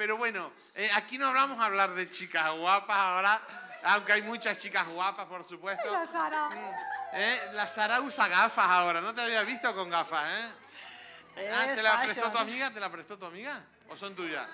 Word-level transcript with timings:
pero 0.00 0.16
bueno, 0.16 0.50
eh, 0.74 0.90
aquí 0.94 1.18
no 1.18 1.30
vamos 1.30 1.60
a 1.60 1.66
hablar 1.66 1.92
de 1.92 2.08
chicas 2.08 2.56
guapas 2.56 2.96
ahora, 2.96 3.42
aunque 3.82 4.12
hay 4.12 4.22
muchas 4.22 4.58
chicas 4.58 4.88
guapas, 4.88 5.26
por 5.26 5.44
supuesto. 5.44 5.92
La 5.92 6.06
Sara. 6.06 6.48
Mm, 6.48 6.72
eh, 7.12 7.40
La 7.52 7.68
Sara 7.68 8.00
usa 8.00 8.26
gafas 8.26 8.64
ahora, 8.66 9.02
no 9.02 9.14
te 9.14 9.20
había 9.20 9.42
visto 9.42 9.74
con 9.74 9.90
gafas, 9.90 10.26
¿eh? 10.26 11.50
Ah, 11.52 11.66
¿Te 11.74 11.82
la 11.82 12.00
prestó 12.00 12.32
tu 12.32 12.38
amiga? 12.38 12.72
¿Te 12.72 12.80
la 12.80 12.90
prestó 12.90 13.18
tu 13.18 13.26
amiga? 13.26 13.62
¿O 13.90 13.94
son 13.94 14.14
tuyas? 14.16 14.48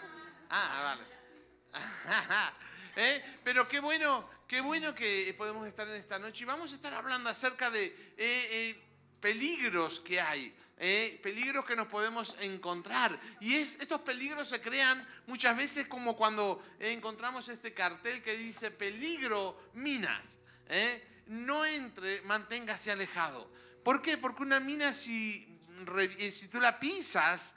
Ah, 0.50 0.96
vale. 0.96 1.04
¿Eh? 2.96 3.38
Pero 3.44 3.68
qué 3.68 3.78
bueno, 3.78 4.28
qué 4.48 4.60
bueno 4.60 4.96
que 4.96 5.32
podemos 5.38 5.64
estar 5.68 5.86
en 5.86 5.94
esta 5.94 6.18
noche 6.18 6.42
y 6.42 6.46
vamos 6.46 6.72
a 6.72 6.74
estar 6.74 6.92
hablando 6.92 7.30
acerca 7.30 7.70
de 7.70 7.84
eh, 7.84 8.16
eh, 8.18 8.85
peligros 9.26 9.98
que 9.98 10.20
hay. 10.20 10.54
eh, 10.78 11.18
peligros 11.20 11.64
que 11.64 11.74
nos 11.74 11.88
podemos 11.88 12.36
encontrar. 12.38 13.18
Y 13.40 13.56
es, 13.56 13.76
estos 13.80 14.02
peligros 14.02 14.48
se 14.48 14.60
crean 14.60 15.04
muchas 15.26 15.56
veces 15.56 15.88
como 15.88 16.16
cuando 16.16 16.62
encontramos 16.78 17.48
este 17.48 17.74
cartel 17.74 18.22
que 18.22 18.36
dice 18.36 18.70
peligro 18.70 19.58
minas. 19.72 20.38
¿eh? 20.68 21.24
No 21.26 21.66
entre, 21.66 22.20
manténgase 22.22 22.92
alejado. 22.92 23.50
¿Por 23.82 24.00
qué? 24.00 24.16
Porque 24.16 24.42
una 24.42 24.60
mina 24.60 24.92
si, 24.92 25.58
eh, 25.98 26.30
si 26.30 26.46
tú 26.46 26.60
la 26.60 26.78
pisas, 26.78 27.54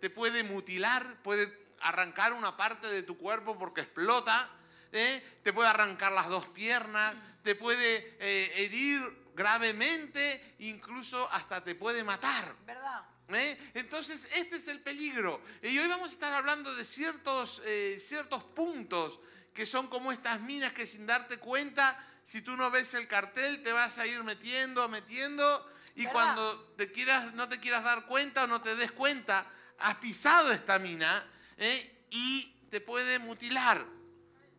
te 0.00 0.08
puede 0.08 0.42
mutilar, 0.42 1.22
puede 1.22 1.52
arrancar 1.80 2.32
una 2.32 2.56
parte 2.56 2.86
de 2.88 3.02
tu 3.02 3.18
cuerpo 3.18 3.58
porque 3.58 3.82
explota, 3.82 4.50
te 4.90 5.52
puede 5.52 5.68
arrancar 5.68 6.12
las 6.12 6.28
dos 6.28 6.46
piernas, 6.46 7.14
te 7.42 7.54
puede 7.54 8.16
herir 8.62 9.27
gravemente, 9.38 10.56
incluso 10.58 11.30
hasta 11.30 11.62
te 11.62 11.76
puede 11.76 12.02
matar. 12.02 12.56
¿Verdad? 12.66 13.04
¿eh? 13.28 13.70
Entonces, 13.74 14.28
este 14.34 14.56
es 14.56 14.66
el 14.66 14.80
peligro. 14.80 15.40
Y 15.62 15.78
hoy 15.78 15.86
vamos 15.86 16.10
a 16.10 16.14
estar 16.14 16.34
hablando 16.34 16.74
de 16.74 16.84
ciertos, 16.84 17.62
eh, 17.64 17.98
ciertos 18.00 18.42
puntos 18.42 19.20
que 19.54 19.64
son 19.64 19.86
como 19.86 20.10
estas 20.10 20.40
minas 20.40 20.72
que 20.72 20.86
sin 20.86 21.06
darte 21.06 21.38
cuenta, 21.38 22.04
si 22.24 22.42
tú 22.42 22.56
no 22.56 22.68
ves 22.70 22.94
el 22.94 23.06
cartel, 23.06 23.62
te 23.62 23.70
vas 23.70 23.98
a 23.98 24.06
ir 24.06 24.22
metiendo, 24.24 24.88
metiendo, 24.88 25.72
y 25.94 26.04
¿Verdad? 26.04 26.12
cuando 26.12 26.60
te 26.76 26.90
quieras, 26.90 27.32
no 27.34 27.48
te 27.48 27.60
quieras 27.60 27.84
dar 27.84 28.06
cuenta 28.06 28.44
o 28.44 28.46
no 28.48 28.60
te 28.60 28.74
des 28.74 28.90
cuenta, 28.90 29.46
has 29.78 29.96
pisado 29.96 30.50
esta 30.50 30.80
mina 30.80 31.24
¿eh? 31.56 32.06
y 32.10 32.56
te 32.70 32.80
puede 32.80 33.20
mutilar. 33.20 33.84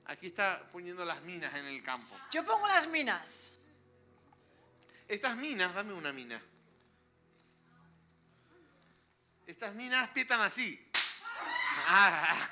Aquí 0.06 0.28
está 0.28 0.64
poniendo 0.72 1.04
las 1.04 1.22
minas 1.22 1.54
en 1.54 1.66
el 1.66 1.84
campo. 1.84 2.16
Yo 2.32 2.46
pongo 2.46 2.68
las 2.68 2.88
minas. 2.88 3.59
Estas 5.10 5.36
minas, 5.38 5.74
dame 5.74 5.92
una 5.94 6.14
mina. 6.14 6.40
Estas 9.48 9.74
minas 9.74 10.08
pietan 10.12 10.40
así. 10.42 10.86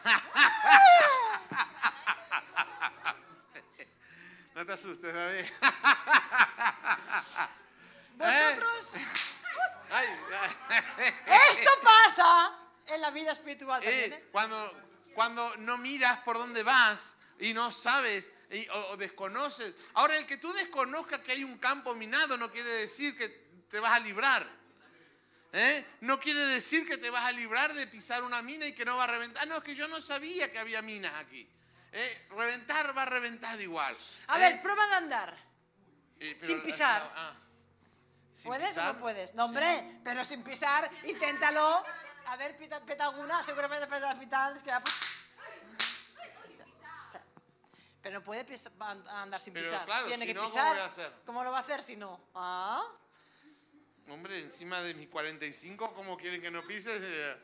No 4.56 4.66
te 4.66 4.74
asustes, 4.74 5.14
David. 5.14 5.46
Vosotros, 8.18 8.94
esto 11.52 11.70
pasa 11.84 12.58
en 12.88 13.02
la 13.02 13.12
vida 13.12 13.34
espiritual 13.34 13.84
también, 13.84 14.14
Eh, 14.14 14.16
¿eh? 14.16 14.30
cuando, 14.32 14.74
cuando 15.14 15.56
no 15.58 15.78
miras 15.78 16.22
por 16.22 16.40
dónde 16.40 16.64
vas 16.64 17.17
y 17.40 17.54
no 17.54 17.72
sabes 17.72 18.34
y- 18.52 18.68
o, 18.70 18.88
o 18.92 18.98
desconoces. 18.98 19.74
Ahora, 19.94 20.18
el 20.18 20.26
que 20.26 20.38
tú 20.38 20.52
desconozcas 20.54 21.20
que 21.22 21.32
hay 21.34 21.44
un 21.44 21.58
campo 21.58 21.94
minado 21.96 22.38
no 22.38 22.52
quiere 22.52 22.70
decir 22.70 23.18
que 23.18 23.30
te 23.70 23.80
vas 23.80 23.94
a 23.94 24.00
librar. 24.00 24.48
¿eh? 25.54 25.86
No 26.02 26.20
quiere 26.20 26.40
decir 26.48 26.88
que 26.88 26.98
te 26.98 27.10
vas 27.10 27.26
a 27.26 27.32
librar 27.32 27.74
de 27.74 27.88
pisar 27.88 28.24
una 28.24 28.42
mina 28.42 28.66
y 28.66 28.74
que 28.74 28.86
no 28.86 28.98
va 28.98 29.06
a 29.06 29.08
reventar. 29.08 29.44
Ah, 29.44 29.46
No, 29.46 29.58
es 29.58 29.64
que 29.64 29.76
yo 29.76 29.88
no 29.88 30.02
sabía 30.02 30.52
que 30.52 30.60
había 30.60 30.82
minas 30.82 31.14
aquí. 31.16 31.48
¿eh? 31.92 32.28
Reventar 32.32 32.96
va 32.98 33.04
a 33.04 33.06
reventar 33.06 33.60
igual. 33.62 33.96
A 34.28 34.38
¿eh? 34.38 34.42
ver, 34.54 34.62
prueba 34.62 34.86
de 34.88 34.96
andar. 34.96 35.38
Pero- 36.20 36.46
sin 36.48 36.62
pisar. 36.64 37.12
ah, 37.16 37.34
sin 38.34 38.46
¿Puedes 38.46 38.66
o 38.66 38.70
pisar, 38.70 38.94
no 38.94 39.00
puedes? 39.00 39.34
No, 39.36 39.46
hombre, 39.46 40.00
pero 40.04 40.24
sin 40.26 40.44
pisar, 40.44 40.90
inténtalo. 41.06 41.84
A 42.28 42.36
ver, 42.36 42.58
pita, 42.58 42.84
peta 42.86 43.06
alguna, 43.06 43.42
seguramente 43.42 43.88
peta 43.88 44.20
pitar, 44.20 44.54
es 44.54 44.62
que 44.62 44.70
va- 44.72 44.84
Pero 48.08 48.20
no 48.20 48.24
puede 48.26 48.46
andar 49.10 49.38
sin 49.42 49.52
Pero 49.54 49.66
pisar. 49.66 49.86
claro, 49.86 50.08
Tiene 50.08 50.22
si 50.24 50.28
que 50.28 50.34
no, 50.34 50.42
¿cómo 50.44 50.54
pisar. 50.54 50.70
voy 50.70 50.80
a 50.80 50.86
hacer? 50.86 51.12
¿Cómo 51.26 51.44
lo 51.44 51.52
va 51.52 51.58
a 51.58 51.62
hacer 51.62 51.82
si 51.82 51.98
no? 51.98 52.22
Ah, 52.36 52.86
Hombre, 54.08 54.40
encima 54.40 54.82
de 54.82 54.94
mis 54.94 55.10
45, 55.10 55.94
¿cómo 55.94 56.16
quieren 56.16 56.42
que 56.42 56.50
no 56.50 56.64
pises? 56.64 57.02
Eh, 57.04 57.36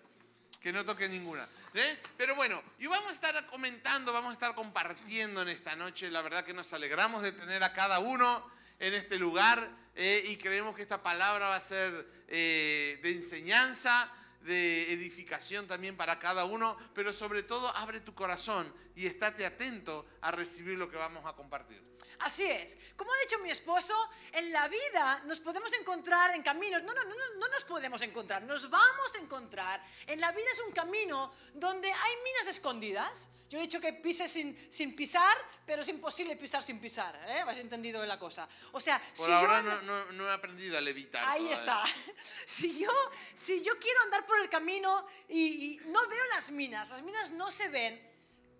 que 0.61 0.71
no 0.71 0.85
toque 0.85 1.09
ninguna. 1.09 1.45
¿eh? 1.73 1.99
Pero 2.15 2.35
bueno, 2.35 2.63
y 2.79 2.87
vamos 2.87 3.09
a 3.09 3.11
estar 3.11 3.45
comentando, 3.47 4.13
vamos 4.13 4.29
a 4.29 4.33
estar 4.33 4.55
compartiendo 4.55 5.41
en 5.41 5.49
esta 5.49 5.75
noche. 5.75 6.09
La 6.09 6.21
verdad 6.21 6.45
que 6.45 6.53
nos 6.53 6.71
alegramos 6.71 7.21
de 7.23 7.33
tener 7.33 7.61
a 7.61 7.73
cada 7.73 7.99
uno 7.99 8.49
en 8.79 8.93
este 8.93 9.17
lugar 9.17 9.67
eh, 9.95 10.23
y 10.27 10.37
creemos 10.37 10.77
que 10.77 10.83
esta 10.83 11.03
palabra 11.03 11.49
va 11.49 11.57
a 11.57 11.59
ser 11.59 12.07
eh, 12.29 13.01
de 13.03 13.09
enseñanza, 13.09 14.09
de 14.43 14.91
edificación 14.93 15.67
también 15.67 15.95
para 15.97 16.19
cada 16.19 16.45
uno, 16.45 16.77
pero 16.93 17.13
sobre 17.13 17.43
todo 17.43 17.75
abre 17.75 17.99
tu 18.01 18.13
corazón 18.13 18.73
y 18.95 19.05
estate 19.07 19.45
atento 19.45 20.05
a 20.21 20.31
recibir 20.31 20.77
lo 20.77 20.89
que 20.89 20.97
vamos 20.97 21.25
a 21.25 21.33
compartir. 21.33 21.81
así 22.19 22.43
es. 22.43 22.77
Como 22.95 23.11
ha 23.11 23.17
dicho 23.19 23.39
mi 23.39 23.49
esposo, 23.51 23.95
en 24.31 24.51
la 24.53 24.67
vida 24.67 25.21
nos 25.25 25.39
podemos 25.39 25.71
encontrar 25.73 26.33
en 26.35 26.43
caminos. 26.43 26.83
No, 26.83 26.93
no, 26.93 27.03
no, 27.03 27.09
no, 27.15 27.33
no 27.39 27.47
nos 27.47 27.63
podemos 27.65 28.01
encontrar, 28.01 28.43
nos 28.43 28.69
vamos 28.69 29.15
a 29.15 29.19
encontrar. 29.19 29.83
En 30.07 30.19
la 30.21 30.31
vida 30.31 30.47
es 30.51 30.59
un 30.65 30.71
camino 30.73 31.33
donde 31.53 31.91
hay 31.91 32.13
minas 32.23 32.47
escondidas. 32.47 33.29
Yo 33.49 33.59
he 33.59 33.63
dicho 33.63 33.79
que 33.79 33.93
pises 33.93 34.31
sin, 34.31 34.57
sin 34.71 34.95
pisar, 34.95 35.37
pero 35.65 35.83
es 35.83 35.87
imposible 35.87 36.35
pisar 36.37 36.63
sin 36.63 36.79
pisar. 36.79 37.13
¿eh? 37.27 37.41
¿Has 37.45 37.57
entendido 37.59 38.03
la 38.03 38.17
cosa? 38.17 38.47
O 38.71 38.81
sea, 38.81 38.99
Por 39.15 39.27
si 39.27 39.31
ahora 39.31 39.61
yo... 39.61 39.69
no, 39.69 39.81
no- 40.05 40.11
no 40.13 40.27
he 40.29 40.33
aprendido 40.33 40.75
a 40.77 40.81
levitar. 40.81 41.23
Ahí 41.25 41.49
todavía. 41.49 41.55
está. 41.55 41.83
Si 42.45 42.79
yo, 42.79 42.91
si 43.35 43.61
yo 43.63 43.77
quiero 43.79 44.01
andar 44.03 44.25
por 44.25 44.32
el 44.37 44.49
camino 44.49 45.05
y, 45.29 45.79
no 45.85 46.07
veo 46.07 46.25
las 46.27 46.51
minas, 46.51 46.89
las 46.89 47.01
minas 47.01 47.31
no 47.31 47.51
se 47.51 47.69
ven, 47.69 48.11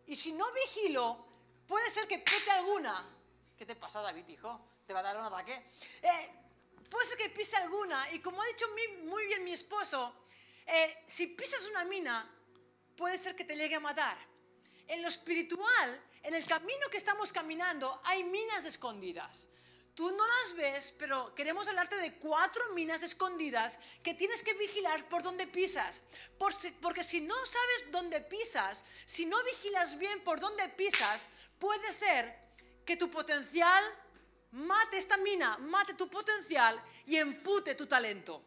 y 0.06 0.16
si 0.16 0.32
no 0.34 0.46
vigilo, 0.52 1.26
puede 1.68 1.90
ser 1.90 2.08
que 2.08 2.20
pete 2.20 2.52
alguna. 2.52 3.06
¿Qué 3.58 3.66
te 3.66 3.76
pasa, 3.76 4.02
David, 4.02 4.28
hijo? 4.28 4.60
¿Te 4.86 4.94
va 4.94 5.00
a 5.00 5.04
dar 5.04 5.18
un 5.18 5.26
ataque? 5.26 5.66
Eh, 6.02 6.30
puede 6.90 7.08
ser 7.08 7.18
que 7.18 7.30
pise 7.30 7.56
alguna, 7.56 8.12
y 8.12 8.20
como 8.20 8.42
ha 8.42 8.46
dicho 8.48 8.68
mi- 8.76 9.04
muy 9.04 9.26
bien 9.28 9.44
mi 9.44 9.54
esposo, 9.54 10.26
eh, 10.66 11.04
si 11.06 11.28
pisas 11.28 11.66
una 11.68 11.86
mina, 11.86 12.30
puede 12.98 13.18
ser 13.18 13.36
que 13.36 13.46
te 13.46 13.56
llegue 13.56 13.76
a 13.76 13.80
matar. 13.80 14.18
En 14.88 15.02
lo 15.02 15.08
espiritual, 15.08 16.02
en 16.22 16.34
el 16.34 16.46
camino 16.46 16.90
que 16.92 16.98
estamos 16.98 17.32
caminando, 17.32 18.02
hay 18.04 18.24
minas 18.24 18.66
escondidas. 18.66 19.48
Tú 19.96 20.12
no 20.12 20.24
las 20.28 20.56
ves, 20.56 20.94
pero 20.98 21.36
queremos 21.36 21.68
hablarte 21.68 21.98
de 21.98 22.16
cuatro 22.16 22.64
minas 22.74 23.04
escondidas 23.04 23.78
que 24.02 24.16
tienes 24.16 24.42
que 24.42 24.54
vigilar 24.56 25.08
por 25.08 25.22
dónde 25.22 25.46
pisas. 25.46 26.02
Porque 26.40 27.04
si 27.04 27.22
no 27.22 27.36
sabes 27.36 27.92
dónde 27.92 28.22
pisas, 28.22 28.84
si 29.06 29.26
no 29.26 29.38
vigilas 29.44 29.98
bien 30.00 30.24
por 30.24 30.40
dónde 30.40 30.68
pisas, 30.70 31.28
puede 31.60 31.94
ser 31.94 32.36
que 32.86 32.98
tu 32.98 33.12
potencial 33.12 33.84
mate 34.54 34.98
esta 34.98 35.18
mina, 35.18 35.58
mate 35.58 35.94
tu 35.96 36.08
potencial 36.10 36.82
y 37.06 37.18
empute 37.18 37.76
tu 37.76 37.88
talento. 37.88 38.42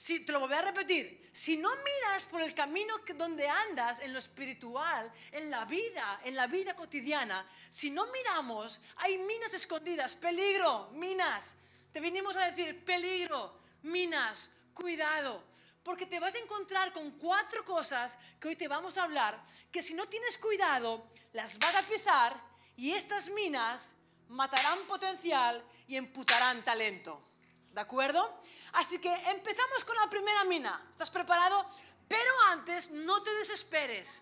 Si, 0.00 0.20
te 0.20 0.32
lo 0.32 0.40
voy 0.40 0.54
a 0.54 0.62
repetir. 0.62 1.28
Si 1.30 1.58
no 1.58 1.68
miras 1.68 2.24
por 2.24 2.40
el 2.40 2.54
camino 2.54 3.02
que- 3.04 3.12
donde 3.12 3.46
andas, 3.46 4.00
en 4.00 4.14
lo 4.14 4.18
espiritual, 4.18 5.12
en 5.30 5.50
la 5.50 5.66
vida, 5.66 6.22
en 6.24 6.34
la 6.34 6.46
vida 6.46 6.74
cotidiana, 6.74 7.46
si 7.70 7.90
no 7.90 8.06
miramos, 8.06 8.80
hay 8.96 9.18
minas 9.18 9.52
escondidas. 9.52 10.14
Peligro, 10.14 10.88
minas. 10.92 11.54
Te 11.92 12.00
vinimos 12.00 12.34
a 12.36 12.46
decir, 12.50 12.82
peligro, 12.82 13.60
minas, 13.82 14.50
cuidado. 14.72 15.44
Porque 15.82 16.06
te 16.06 16.18
vas 16.18 16.34
a 16.34 16.38
encontrar 16.38 16.94
con 16.94 17.10
cuatro 17.18 17.62
cosas 17.62 18.16
que 18.40 18.48
hoy 18.48 18.56
te 18.56 18.68
vamos 18.68 18.96
a 18.96 19.02
hablar, 19.02 19.38
que 19.70 19.82
si 19.82 19.92
no 19.92 20.06
tienes 20.06 20.38
cuidado, 20.38 21.12
las 21.34 21.58
vas 21.58 21.74
a 21.74 21.82
pisar 21.82 22.40
y 22.74 22.92
estas 22.92 23.28
minas 23.28 23.94
matarán 24.28 24.78
potencial 24.86 25.62
y 25.86 25.96
emputarán 25.96 26.64
talento. 26.64 27.29
¿De 27.72 27.80
acuerdo? 27.80 28.40
Así 28.72 28.98
que 28.98 29.12
empezamos 29.30 29.84
con 29.84 29.96
la 29.96 30.10
primera 30.10 30.44
mina. 30.44 30.86
¿Estás 30.90 31.10
preparado? 31.10 31.70
Pero 32.08 32.32
antes, 32.48 32.90
no 32.90 33.22
te 33.22 33.32
desesperes. 33.34 34.20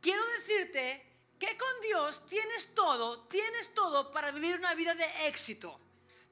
Quiero 0.00 0.24
decirte 0.26 1.08
que 1.38 1.56
con 1.56 1.80
Dios 1.80 2.26
tienes 2.26 2.74
todo, 2.74 3.26
tienes 3.26 3.72
todo 3.72 4.12
para 4.12 4.30
vivir 4.30 4.58
una 4.58 4.74
vida 4.74 4.94
de 4.94 5.28
éxito. 5.28 5.80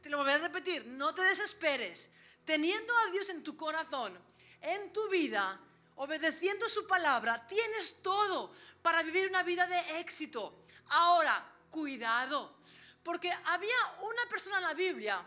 Te 0.03 0.11
lo 0.11 0.19
voy 0.19 0.33
a 0.33 0.39
repetir, 0.39 0.87
no 0.87 1.15
te 1.15 1.23
desesperes. 1.23 2.11
Teniendo 2.45 2.97
a 2.97 3.07
Dios 3.11 3.29
en 3.31 3.43
tu 3.43 3.57
corazón, 3.57 4.19
en 4.61 4.93
tu 4.93 5.09
vida, 5.09 5.59
obedeciendo 5.97 6.69
su 6.69 6.87
palabra, 6.87 7.47
tienes 7.47 8.03
todo 8.03 8.53
para 8.83 9.03
vivir 9.03 9.29
una 9.29 9.43
vida 9.43 9.67
de 9.67 9.99
éxito. 10.01 10.65
Ahora, 10.91 11.45
cuidado, 11.71 12.59
porque 13.03 13.33
había 13.33 13.77
una 14.03 14.29
persona 14.29 14.59
en 14.59 14.63
la 14.65 14.75
Biblia 14.75 15.27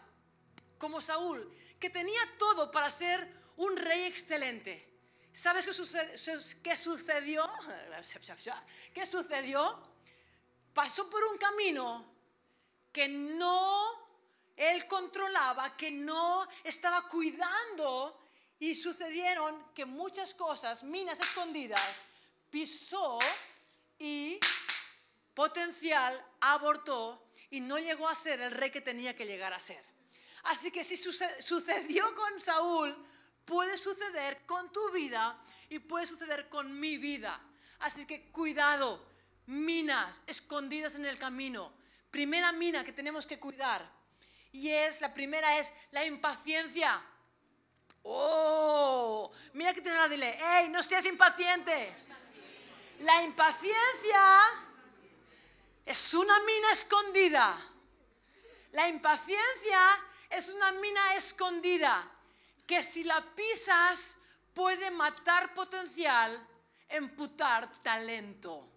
como 0.79 1.01
Saúl, 1.01 1.53
que 1.79 1.91
tenía 1.91 2.21
todo 2.39 2.71
para 2.71 2.89
ser 2.89 3.27
un 3.57 3.77
rey 3.77 4.03
excelente. 4.05 4.87
¿Sabes 5.31 5.67
qué, 6.63 6.75
sucedió? 6.75 7.49
¿Qué 8.93 9.05
sucedió? 9.05 9.79
Pasó 10.73 11.09
por 11.09 11.23
un 11.25 11.37
camino 11.37 12.05
que 12.91 13.07
no 13.07 14.09
él 14.55 14.87
controlaba, 14.87 15.77
que 15.77 15.91
no 15.91 16.47
estaba 16.63 17.07
cuidando 17.07 18.19
y 18.59 18.75
sucedieron 18.75 19.71
que 19.73 19.85
muchas 19.85 20.33
cosas, 20.33 20.83
minas 20.83 21.19
escondidas, 21.19 22.05
pisó 22.49 23.19
y 23.97 24.37
potencial 25.33 26.21
abortó 26.41 27.29
y 27.49 27.61
no 27.61 27.79
llegó 27.79 28.09
a 28.09 28.15
ser 28.15 28.41
el 28.41 28.51
rey 28.51 28.71
que 28.71 28.81
tenía 28.81 29.15
que 29.15 29.25
llegar 29.25 29.53
a 29.53 29.59
ser. 29.59 29.88
Así 30.43 30.71
que 30.71 30.83
si 30.83 30.95
suce- 30.97 31.41
sucedió 31.41 32.13
con 32.15 32.39
Saúl, 32.39 32.95
puede 33.45 33.77
suceder 33.77 34.45
con 34.45 34.71
tu 34.71 34.91
vida 34.91 35.37
y 35.69 35.79
puede 35.79 36.05
suceder 36.05 36.49
con 36.49 36.79
mi 36.79 36.97
vida. 36.97 37.39
Así 37.79 38.05
que 38.05 38.31
cuidado, 38.31 39.05
minas 39.47 40.21
escondidas 40.27 40.95
en 40.95 41.05
el 41.05 41.17
camino. 41.17 41.73
Primera 42.11 42.51
mina 42.51 42.83
que 42.83 42.91
tenemos 42.91 43.25
que 43.25 43.39
cuidar. 43.39 43.87
Y 44.51 44.69
es, 44.69 45.01
la 45.01 45.13
primera 45.13 45.57
es 45.57 45.71
la 45.91 46.05
impaciencia. 46.05 47.01
Oh, 48.03 49.31
mira 49.53 49.73
que 49.73 49.81
tiene 49.81 49.97
la 49.97 50.07
dile, 50.07 50.37
hey, 50.41 50.69
no 50.69 50.81
seas 50.81 51.05
impaciente. 51.05 51.95
La 53.01 53.23
impaciencia 53.23 54.41
es 55.85 56.13
una 56.13 56.39
mina 56.41 56.71
escondida. 56.71 57.65
La 58.71 58.87
impaciencia 58.87 59.79
es 60.29 60.49
una 60.49 60.71
mina 60.73 61.15
escondida 61.15 62.09
que 62.65 62.83
si 62.83 63.03
la 63.03 63.21
pisas 63.35 64.15
puede 64.53 64.91
matar 64.91 65.53
potencial, 65.53 66.39
emputar 66.87 67.81
talento, 67.81 68.67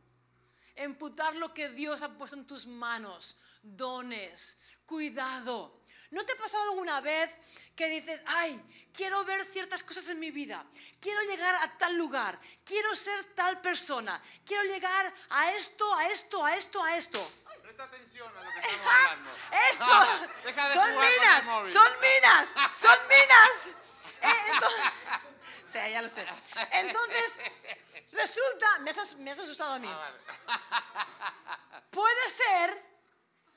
emputar 0.74 1.36
lo 1.36 1.52
que 1.52 1.68
Dios 1.68 2.00
ha 2.02 2.08
puesto 2.08 2.36
en 2.36 2.46
tus 2.46 2.66
manos, 2.66 3.36
dones, 3.62 4.58
cuidado. 4.86 5.82
¿No 6.10 6.24
te 6.26 6.32
ha 6.32 6.36
pasado 6.36 6.70
alguna 6.70 7.00
vez 7.00 7.30
que 7.74 7.88
dices, 7.88 8.22
ay, 8.26 8.60
quiero 8.92 9.24
ver 9.24 9.46
ciertas 9.46 9.82
cosas 9.82 10.08
en 10.08 10.20
mi 10.20 10.30
vida, 10.30 10.64
quiero 11.00 11.22
llegar 11.22 11.54
a 11.54 11.78
tal 11.78 11.96
lugar, 11.96 12.38
quiero 12.64 12.94
ser 12.94 13.24
tal 13.34 13.60
persona, 13.62 14.20
quiero 14.44 14.64
llegar 14.64 15.12
a 15.30 15.52
esto, 15.52 15.94
a 15.94 16.08
esto, 16.08 16.44
a 16.44 16.54
esto, 16.54 16.82
a 16.82 16.96
esto? 16.96 17.32
Presta 17.82 17.96
atención 17.96 18.28
a 18.36 18.42
lo 18.42 18.52
que 18.52 18.58
estamos 18.60 18.86
hablando. 18.86 19.30
Esto 19.70 20.26
Deja 20.44 20.68
de 20.68 20.72
son 20.72 20.92
jugar 20.92 20.94
con 20.94 21.04
el 21.04 21.20
minas, 21.20 21.46
móvil. 21.46 21.72
son 21.72 21.92
minas, 22.00 22.54
son 22.72 22.98
minas. 23.08 23.68
Ya 25.74 26.02
lo 26.02 26.08
sé. 26.10 26.26
Entonces, 26.70 27.38
resulta, 28.12 28.78
me 28.80 28.90
has, 28.90 29.16
me 29.16 29.30
has 29.30 29.38
asustado 29.38 29.72
a 29.72 29.78
mí. 29.78 29.88
Ah. 29.88 31.82
Puede 31.90 32.28
ser 32.28 32.84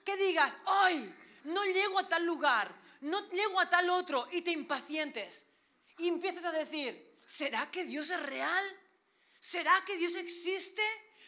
que 0.06 0.16
digas, 0.16 0.57
ay, 0.66 1.13
no 1.44 1.66
llego 1.66 2.00
a 2.00 2.07
tal 2.07 2.24
lugar, 2.25 2.74
no 3.01 3.30
llego 3.30 3.60
a 3.60 3.69
tal 3.69 3.89
otro, 3.89 4.30
y 4.31 4.42
te 4.42 4.51
impacientes. 4.51 5.45
Y 5.98 6.07
empiezas 6.07 6.45
a 6.45 6.51
decir, 6.51 7.19
¿será 7.27 7.69
que 7.69 7.83
Dios 7.83 8.10
es 8.10 8.24
real? 8.24 8.80
¿Será 9.45 9.83
que 9.86 9.95
Dios 9.95 10.15
existe? 10.15 10.81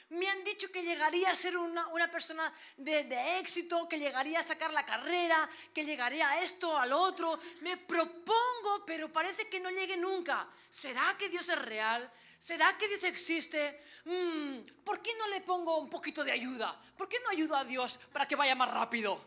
Me 0.09 0.27
han 0.27 0.43
dicho 0.43 0.71
que 0.71 0.81
llegaría 0.81 1.29
a 1.29 1.35
ser 1.35 1.55
una, 1.55 2.09
persona 2.09 2.51
de, 2.75 3.03
de 3.03 3.37
éxito, 3.37 3.87
que 3.87 3.99
llegaría 3.99 4.39
a 4.39 4.43
sacar 4.43 4.73
la 4.73 4.83
carrera, 4.83 5.47
que 5.71 5.85
llegaría 5.85 6.27
a 6.27 6.41
esto, 6.41 6.75
al 6.75 6.93
otro. 6.93 7.37
Me 7.61 7.77
propongo, 7.77 8.83
pero 8.87 9.13
parece 9.13 9.47
que 9.47 9.59
no 9.59 9.69
llegue 9.69 9.97
nunca. 9.97 10.47
¿Será 10.67 11.15
que 11.15 11.29
Dios 11.29 11.47
es 11.47 11.59
real? 11.61 12.11
¿Será 12.39 12.75
que 12.75 12.87
Dios 12.87 13.03
existe? 13.03 13.81
Mm, 14.05 14.83
¿Por 14.83 14.99
qué 14.99 15.13
no 15.15 15.27
le 15.27 15.41
pongo 15.41 15.77
un 15.77 15.89
poquito 15.89 16.23
de 16.23 16.31
ayuda? 16.31 16.75
¿Por 16.97 17.07
qué 17.07 17.19
no 17.19 17.29
ayudo 17.29 17.55
a 17.55 17.65
Dios 17.65 17.99
para 18.11 18.27
que 18.27 18.35
vaya 18.35 18.55
más 18.55 18.71
rápido? 18.71 19.23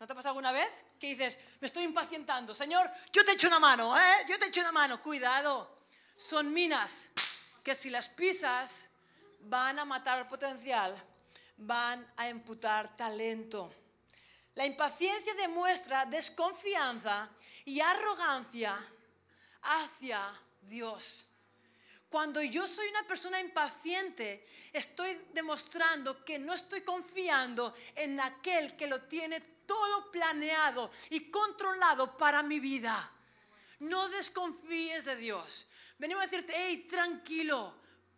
¿No 0.00 0.06
te 0.08 0.12
ha 0.12 0.16
pasado 0.16 0.30
alguna 0.30 0.50
vez 0.50 0.68
que 0.98 1.14
dices, 1.14 1.38
me 1.60 1.66
estoy 1.66 1.84
impacientando? 1.84 2.52
Señor, 2.52 2.90
yo 3.12 3.24
te 3.24 3.32
echo 3.32 3.46
una 3.46 3.60
mano, 3.60 3.96
¿eh? 3.96 4.26
Yo 4.28 4.36
te 4.40 4.46
echo 4.46 4.60
una 4.60 4.72
mano. 4.72 5.00
Cuidado. 5.00 5.78
Son 6.16 6.52
minas 6.52 7.10
que 7.68 7.74
si 7.74 7.90
las 7.90 8.08
pisas 8.08 8.88
van 9.40 9.78
a 9.78 9.84
matar 9.84 10.26
potencial, 10.26 10.96
van 11.58 12.00
a 12.16 12.26
imputar 12.26 12.96
talento. 12.96 13.70
La 14.54 14.64
impaciencia 14.64 15.34
demuestra 15.34 16.06
desconfianza 16.06 17.28
y 17.66 17.78
arrogancia 17.78 18.74
hacia 19.60 20.32
Dios. 20.62 21.28
Cuando 22.08 22.40
yo 22.40 22.66
soy 22.66 22.88
una 22.88 23.02
persona 23.02 23.38
impaciente, 23.38 24.46
estoy 24.72 25.26
demostrando 25.34 26.24
que 26.24 26.38
no 26.38 26.54
estoy 26.54 26.80
confiando 26.80 27.74
en 27.94 28.18
aquel 28.18 28.78
que 28.78 28.86
lo 28.86 29.02
tiene 29.02 29.42
todo 29.66 30.10
planeado 30.10 30.90
y 31.10 31.30
controlado 31.30 32.16
para 32.16 32.42
mi 32.42 32.60
vida. 32.60 33.12
No 33.80 34.08
desconfíes 34.08 35.04
de 35.04 35.16
Dios. 35.16 35.66
Venimos 35.98 36.22
a 36.22 36.26
decirte, 36.26 36.52
hey, 36.54 36.86
tranquilo, 36.88 37.74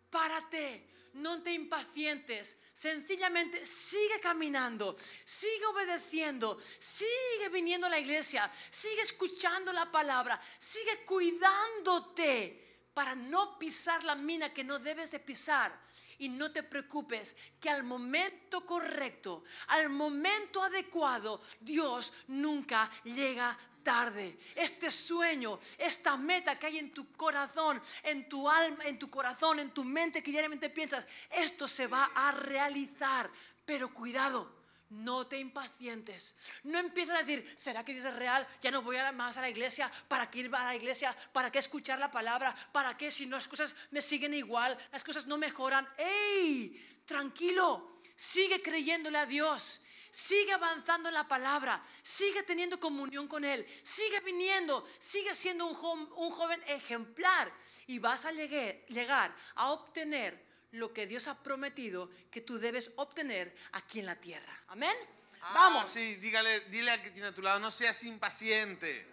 párate, 0.09 0.91
no 1.13 1.41
te 1.41 1.51
impacientes. 1.51 2.57
Sencillamente 2.73 3.65
sigue 3.65 4.19
caminando, 4.19 4.97
sigue 5.25 5.65
obedeciendo, 5.65 6.61
sigue 6.79 7.49
viniendo 7.51 7.87
a 7.87 7.89
la 7.89 7.99
iglesia, 7.99 8.51
sigue 8.69 9.01
escuchando 9.01 9.73
la 9.73 9.91
palabra, 9.91 10.39
sigue 10.59 11.03
cuidándote 11.05 12.89
para 12.93 13.15
no 13.15 13.57
pisar 13.57 14.03
la 14.03 14.15
mina 14.15 14.53
que 14.53 14.63
no 14.63 14.79
debes 14.79 15.11
de 15.11 15.19
pisar. 15.19 15.91
Y 16.19 16.29
no 16.29 16.51
te 16.51 16.61
preocupes 16.61 17.35
que 17.59 17.67
al 17.67 17.81
momento 17.81 18.63
correcto, 18.63 19.43
al 19.69 19.89
momento 19.89 20.61
adecuado, 20.61 21.41
Dios 21.59 22.13
nunca 22.27 22.91
llega 23.03 23.57
tarde. 23.83 24.37
Este 24.55 24.91
sueño, 24.91 25.59
esta 25.77 26.17
meta 26.17 26.57
que 26.57 26.67
hay 26.67 26.79
en 26.79 26.91
tu 26.91 27.11
corazón, 27.13 27.81
en 28.03 28.27
tu 28.27 28.49
alma, 28.49 28.83
en 28.85 28.97
tu 28.97 29.09
corazón, 29.09 29.59
en 29.59 29.71
tu 29.71 29.83
mente 29.83 30.23
que 30.23 30.31
diariamente 30.31 30.69
piensas, 30.69 31.05
esto 31.29 31.67
se 31.67 31.87
va 31.87 32.11
a 32.15 32.31
realizar. 32.31 33.29
Pero 33.65 33.93
cuidado, 33.93 34.61
no 34.91 35.25
te 35.25 35.37
impacientes. 35.37 36.35
No 36.63 36.77
empieces 36.77 37.15
a 37.15 37.19
decir, 37.19 37.55
¿será 37.57 37.85
que 37.85 37.93
Dios 37.93 38.05
es 38.05 38.15
real? 38.15 38.45
Ya 38.61 38.71
no 38.71 38.81
voy 38.81 38.97
más 39.13 39.37
a 39.37 39.41
la 39.41 39.49
iglesia. 39.49 39.89
¿Para 40.07 40.29
qué 40.29 40.39
ir 40.39 40.53
a 40.53 40.65
la 40.65 40.75
iglesia? 40.75 41.15
¿Para 41.31 41.49
qué 41.49 41.59
escuchar 41.59 41.97
la 41.97 42.11
palabra? 42.11 42.53
¿Para 42.71 42.97
qué 42.97 43.09
si 43.09 43.25
no 43.25 43.37
las 43.37 43.47
cosas 43.47 43.73
me 43.91 44.01
siguen 44.01 44.33
igual? 44.33 44.77
Las 44.91 45.03
cosas 45.03 45.25
no 45.25 45.37
mejoran. 45.37 45.87
¡Ey! 45.97 47.03
Tranquilo. 47.05 48.01
Sigue 48.17 48.61
creyéndole 48.61 49.17
a 49.17 49.25
Dios. 49.25 49.81
Sigue 50.11 50.51
avanzando 50.53 51.07
en 51.09 51.15
la 51.15 51.27
palabra. 51.27 51.81
Sigue 52.03 52.43
teniendo 52.43 52.79
comunión 52.79 53.27
con 53.27 53.43
Él. 53.45 53.65
Sigue 53.83 54.19
viniendo. 54.19 54.87
Sigue 54.99 55.33
siendo 55.33 55.65
un, 55.65 55.73
jo- 55.73 55.93
un 56.17 56.29
joven 56.31 56.61
ejemplar. 56.67 57.51
Y 57.87 57.97
vas 57.99 58.25
a 58.25 58.31
llegar 58.31 59.33
a 59.55 59.71
obtener 59.71 60.45
lo 60.71 60.93
que 60.93 61.07
Dios 61.07 61.27
ha 61.27 61.41
prometido 61.41 62.09
que 62.29 62.41
tú 62.41 62.57
debes 62.59 62.91
obtener 62.97 63.53
aquí 63.73 63.99
en 63.99 64.05
la 64.05 64.15
tierra. 64.15 64.53
Amén. 64.67 64.95
Ah, 65.41 65.51
Vamos. 65.55 65.89
Sí, 65.89 66.15
dígale, 66.17 66.61
dile 66.69 66.91
al 66.91 67.01
que 67.01 67.11
tiene 67.11 67.29
a 67.29 67.33
tu 67.33 67.41
lado, 67.41 67.59
no 67.59 67.71
seas 67.71 68.03
impaciente. 68.03 69.07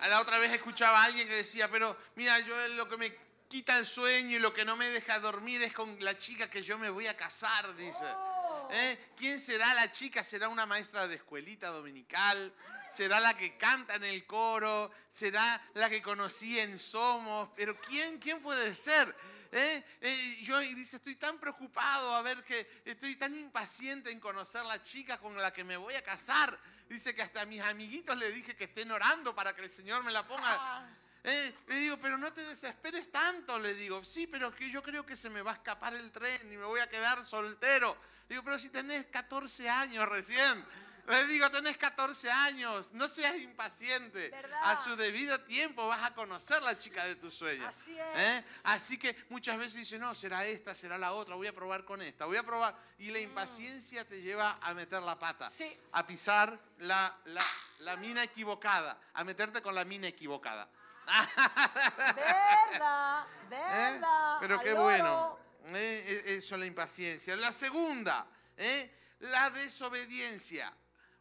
A 0.00 0.08
la 0.08 0.20
otra 0.20 0.38
vez 0.38 0.52
escuchaba 0.52 1.00
a 1.02 1.04
alguien 1.06 1.26
que 1.26 1.34
decía, 1.36 1.70
pero 1.70 1.96
mira, 2.16 2.38
yo 2.40 2.54
lo 2.76 2.88
que 2.88 2.96
me 2.98 3.16
quita 3.48 3.78
el 3.78 3.86
sueño 3.86 4.36
y 4.36 4.38
lo 4.38 4.52
que 4.52 4.64
no 4.64 4.76
me 4.76 4.88
deja 4.90 5.18
dormir 5.18 5.62
es 5.62 5.72
con 5.72 5.96
la 6.04 6.16
chica 6.18 6.50
que 6.50 6.62
yo 6.62 6.76
me 6.78 6.90
voy 6.90 7.06
a 7.06 7.16
casar, 7.16 7.74
dice. 7.76 8.04
Oh. 8.04 8.33
¿Eh? 8.70 9.12
¿Quién 9.16 9.40
será 9.40 9.72
la 9.74 9.90
chica? 9.90 10.22
¿Será 10.22 10.48
una 10.48 10.66
maestra 10.66 11.06
de 11.06 11.16
escuelita 11.16 11.68
dominical? 11.68 12.52
¿Será 12.90 13.18
la 13.20 13.36
que 13.36 13.56
canta 13.56 13.96
en 13.96 14.04
el 14.04 14.24
coro? 14.26 14.90
¿Será 15.08 15.60
la 15.74 15.90
que 15.90 16.00
conocí 16.00 16.58
en 16.58 16.78
Somos? 16.78 17.48
Pero 17.56 17.78
¿quién, 17.80 18.18
quién 18.18 18.40
puede 18.40 18.72
ser? 18.72 19.14
¿Eh? 19.50 19.84
Eh, 20.00 20.38
yo 20.42 20.58
dice, 20.58 20.96
estoy 20.96 21.14
tan 21.16 21.38
preocupado 21.38 22.14
a 22.16 22.22
ver 22.22 22.42
que 22.42 22.82
estoy 22.84 23.16
tan 23.16 23.36
impaciente 23.36 24.10
en 24.10 24.18
conocer 24.18 24.64
la 24.64 24.82
chica 24.82 25.18
con 25.18 25.36
la 25.36 25.52
que 25.52 25.62
me 25.64 25.76
voy 25.76 25.94
a 25.94 26.02
casar. 26.02 26.58
Dice 26.88 27.14
que 27.14 27.22
hasta 27.22 27.42
a 27.42 27.46
mis 27.46 27.60
amiguitos 27.60 28.16
le 28.16 28.30
dije 28.32 28.56
que 28.56 28.64
estén 28.64 28.90
orando 28.90 29.34
para 29.34 29.54
que 29.54 29.62
el 29.62 29.70
Señor 29.70 30.02
me 30.02 30.12
la 30.12 30.26
ponga. 30.26 30.56
Ah. 30.58 30.88
Eh, 31.26 31.54
le 31.68 31.76
digo, 31.76 31.96
pero 31.96 32.18
no 32.18 32.32
te 32.32 32.42
desesperes 32.44 33.10
tanto, 33.10 33.58
le 33.58 33.74
digo. 33.74 34.04
Sí, 34.04 34.26
pero 34.26 34.54
que 34.54 34.70
yo 34.70 34.82
creo 34.82 35.06
que 35.06 35.16
se 35.16 35.30
me 35.30 35.40
va 35.42 35.52
a 35.52 35.54
escapar 35.54 35.94
el 35.94 36.12
tren 36.12 36.52
y 36.52 36.56
me 36.56 36.64
voy 36.64 36.80
a 36.80 36.88
quedar 36.88 37.24
soltero. 37.24 37.96
Le 38.28 38.34
digo, 38.34 38.44
pero 38.44 38.58
si 38.58 38.68
tenés 38.68 39.06
14 39.06 39.68
años 39.70 40.06
recién. 40.08 40.64
Le 41.06 41.26
digo, 41.26 41.50
tenés 41.50 41.76
14 41.76 42.30
años, 42.30 42.92
no 42.92 43.10
seas 43.10 43.36
impaciente. 43.36 44.30
¿Verdad? 44.30 44.58
A 44.64 44.82
su 44.82 44.96
debido 44.96 45.38
tiempo 45.42 45.86
vas 45.86 46.02
a 46.02 46.14
conocer 46.14 46.62
la 46.62 46.78
chica 46.78 47.04
de 47.04 47.16
tus 47.16 47.34
sueños. 47.34 47.66
Así 47.68 47.94
¿Eh? 47.98 48.38
es. 48.38 48.50
Así 48.64 48.98
que 48.98 49.14
muchas 49.28 49.58
veces 49.58 49.74
dice, 49.74 49.98
no, 49.98 50.14
será 50.14 50.46
esta, 50.46 50.74
será 50.74 50.96
la 50.96 51.12
otra, 51.12 51.34
voy 51.34 51.46
a 51.46 51.54
probar 51.54 51.84
con 51.84 52.00
esta, 52.00 52.24
voy 52.24 52.38
a 52.38 52.42
probar. 52.42 52.74
Y 52.98 53.10
la 53.10 53.18
impaciencia 53.18 54.06
te 54.08 54.22
lleva 54.22 54.58
a 54.62 54.72
meter 54.72 55.02
la 55.02 55.18
pata, 55.18 55.48
Mm. 55.48 55.52
Sí. 55.52 55.76
a 55.92 56.06
pisar 56.06 56.58
la, 56.78 57.14
la- 57.26 57.44
la 57.80 57.96
mina 57.96 58.22
equivocada, 58.22 58.98
a 59.12 59.24
meterte 59.24 59.60
con 59.60 59.74
la 59.74 59.84
mina 59.84 60.08
equivocada. 60.08 60.66
Verdad, 62.16 63.26
¿Eh? 63.50 63.92
verdad. 63.92 64.36
Pero 64.40 64.60
qué 64.60 64.72
bueno. 64.72 65.04
loro. 65.04 65.76
¿eh? 65.76 66.22
E- 66.26 66.36
Eso 66.36 66.54
es 66.54 66.60
la 66.60 66.66
impaciencia. 66.66 67.36
La 67.36 67.52
segunda, 67.52 68.26
¿eh? 68.56 68.90
la 69.20 69.50
desobediencia. 69.50 70.72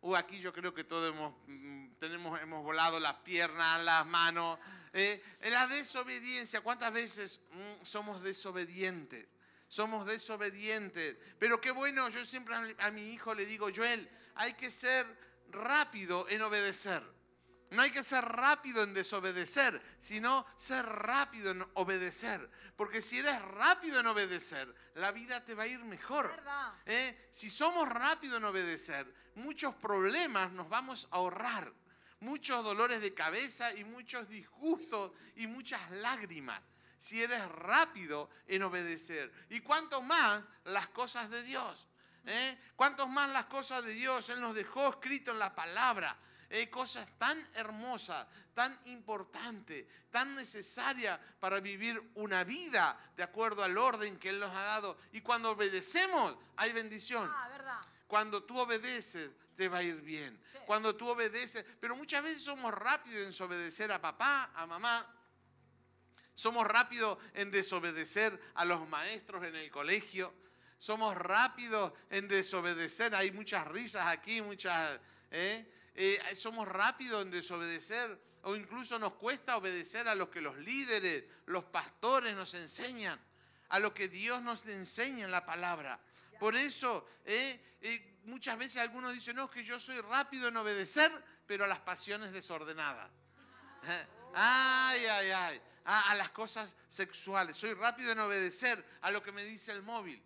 Uh, 0.01 0.15
aquí 0.15 0.39
yo 0.39 0.51
creo 0.51 0.73
que 0.73 0.83
todos 0.83 1.13
hemos, 1.13 1.33
mm, 1.47 1.93
tenemos, 1.99 2.41
hemos 2.41 2.63
volado 2.63 2.99
las 2.99 3.15
piernas, 3.17 3.81
las 3.83 4.05
manos. 4.05 4.59
¿eh? 4.93 5.23
La 5.43 5.67
desobediencia, 5.67 6.61
¿cuántas 6.61 6.91
veces 6.91 7.39
mm, 7.51 7.85
somos 7.85 8.21
desobedientes? 8.21 9.27
Somos 9.67 10.05
desobedientes. 10.05 11.15
Pero 11.39 11.59
qué 11.61 11.71
bueno, 11.71 12.09
yo 12.09 12.25
siempre 12.25 12.55
a 12.77 12.91
mi 12.91 13.13
hijo 13.13 13.33
le 13.33 13.45
digo, 13.45 13.69
Joel, 13.73 14.09
hay 14.35 14.53
que 14.53 14.69
ser 14.69 15.05
rápido 15.49 16.27
en 16.29 16.41
obedecer. 16.41 17.01
No 17.73 17.81
hay 17.81 17.89
que 17.89 18.03
ser 18.03 18.23
rápido 18.23 18.83
en 18.83 18.93
desobedecer, 18.93 19.81
sino 19.97 20.45
ser 20.55 20.85
rápido 20.85 21.51
en 21.51 21.65
obedecer. 21.73 22.47
Porque 22.75 23.01
si 23.01 23.17
eres 23.17 23.41
rápido 23.41 23.99
en 23.99 24.05
obedecer, 24.05 24.73
la 24.93 25.11
vida 25.11 25.43
te 25.43 25.55
va 25.55 25.63
a 25.63 25.67
ir 25.67 25.79
mejor. 25.79 26.31
¿eh? 26.85 27.27
Si 27.31 27.49
somos 27.49 27.89
rápidos 27.89 28.37
en 28.37 28.45
obedecer, 28.45 29.11
muchos 29.35 29.73
problemas 29.73 30.51
nos 30.51 30.69
vamos 30.69 31.07
a 31.09 31.15
ahorrar. 31.15 31.73
Muchos 32.19 32.63
dolores 32.63 33.01
de 33.01 33.15
cabeza 33.15 33.73
y 33.73 33.83
muchos 33.83 34.29
disgustos 34.29 35.11
y 35.35 35.47
muchas 35.47 35.89
lágrimas. 35.91 36.61
Si 36.99 37.23
eres 37.23 37.43
rápido 37.49 38.29
en 38.45 38.61
obedecer. 38.61 39.33
Y 39.49 39.61
cuanto 39.61 39.99
más 40.03 40.43
las 40.65 40.87
cosas 40.89 41.27
de 41.31 41.41
Dios. 41.41 41.87
¿eh? 42.27 42.55
Más 43.09 43.29
las 43.31 43.45
cosas 43.45 43.83
de 43.83 43.93
Dios. 43.93 44.29
Él 44.29 44.39
nos 44.39 44.53
dejó 44.53 44.89
escrito 44.89 45.31
en 45.31 45.39
la 45.39 45.55
palabra. 45.55 46.15
Eh, 46.55 46.69
cosas 46.69 47.07
tan 47.17 47.49
hermosas, 47.55 48.27
tan 48.53 48.79
importantes, 48.85 49.87
tan 50.11 50.35
necesarias 50.35 51.19
para 51.39 51.59
vivir 51.59 51.99
una 52.13 52.43
vida 52.43 52.95
de 53.17 53.23
acuerdo 53.23 53.63
al 53.63 53.75
orden 53.75 54.19
que 54.19 54.29
Él 54.29 54.39
nos 54.39 54.51
ha 54.51 54.61
dado. 54.61 54.99
Y 55.13 55.21
cuando 55.21 55.49
obedecemos, 55.49 56.37
hay 56.55 56.71
bendición. 56.71 57.27
Ah, 57.33 57.49
verdad. 57.49 57.81
Cuando 58.05 58.43
tú 58.43 58.59
obedeces, 58.59 59.31
te 59.55 59.67
va 59.67 59.79
a 59.79 59.81
ir 59.81 59.99
bien. 60.01 60.39
Sí. 60.45 60.59
Cuando 60.67 60.95
tú 60.95 61.09
obedeces, 61.09 61.65
pero 61.79 61.95
muchas 61.95 62.21
veces 62.21 62.43
somos 62.43 62.71
rápidos 62.71 63.21
en 63.21 63.31
desobedecer 63.31 63.91
a 63.91 63.99
papá, 63.99 64.51
a 64.53 64.67
mamá. 64.67 65.11
Somos 66.35 66.67
rápidos 66.67 67.17
en 67.33 67.49
desobedecer 67.49 68.39
a 68.53 68.63
los 68.63 68.87
maestros 68.87 69.43
en 69.43 69.55
el 69.55 69.71
colegio. 69.71 70.31
Somos 70.77 71.15
rápidos 71.15 71.93
en 72.11 72.27
desobedecer. 72.27 73.15
Hay 73.15 73.31
muchas 73.31 73.67
risas 73.67 74.05
aquí, 74.05 74.39
muchas... 74.39 74.99
¿eh? 75.31 75.67
Eh, 75.95 76.19
somos 76.35 76.67
rápidos 76.67 77.21
en 77.23 77.31
desobedecer 77.31 78.19
o 78.43 78.55
incluso 78.55 78.97
nos 78.97 79.13
cuesta 79.13 79.57
obedecer 79.57 80.07
a 80.07 80.15
lo 80.15 80.29
que 80.29 80.41
los 80.41 80.57
líderes, 80.57 81.25
los 81.45 81.63
pastores 81.65 82.35
nos 82.35 82.53
enseñan, 82.55 83.19
a 83.69 83.79
lo 83.79 83.93
que 83.93 84.07
Dios 84.07 84.41
nos 84.41 84.65
enseña 84.65 85.25
en 85.25 85.31
la 85.31 85.45
palabra. 85.45 85.99
Por 86.39 86.55
eso, 86.55 87.07
eh, 87.25 87.77
eh, 87.81 88.19
muchas 88.25 88.57
veces 88.57 88.81
algunos 88.81 89.13
dicen, 89.13 89.35
no, 89.35 89.49
que 89.49 89.63
yo 89.63 89.79
soy 89.79 90.01
rápido 90.01 90.47
en 90.47 90.57
obedecer, 90.57 91.11
pero 91.45 91.63
a 91.63 91.67
las 91.67 91.79
pasiones 91.79 92.31
desordenadas. 92.33 93.09
Ay, 94.35 95.05
ay, 95.05 95.29
ay. 95.29 95.61
A, 95.85 96.15
las 96.15 96.31
cosas 96.31 96.75
sexuales. 96.87 97.55
Soy 97.55 97.75
rápido 97.75 98.13
en 98.13 98.19
obedecer 98.19 98.83
a 99.01 99.11
lo 99.11 99.21
que 99.21 99.31
me 99.31 99.43
dice 99.43 99.71
el 99.71 99.83
móvil. 99.83 100.23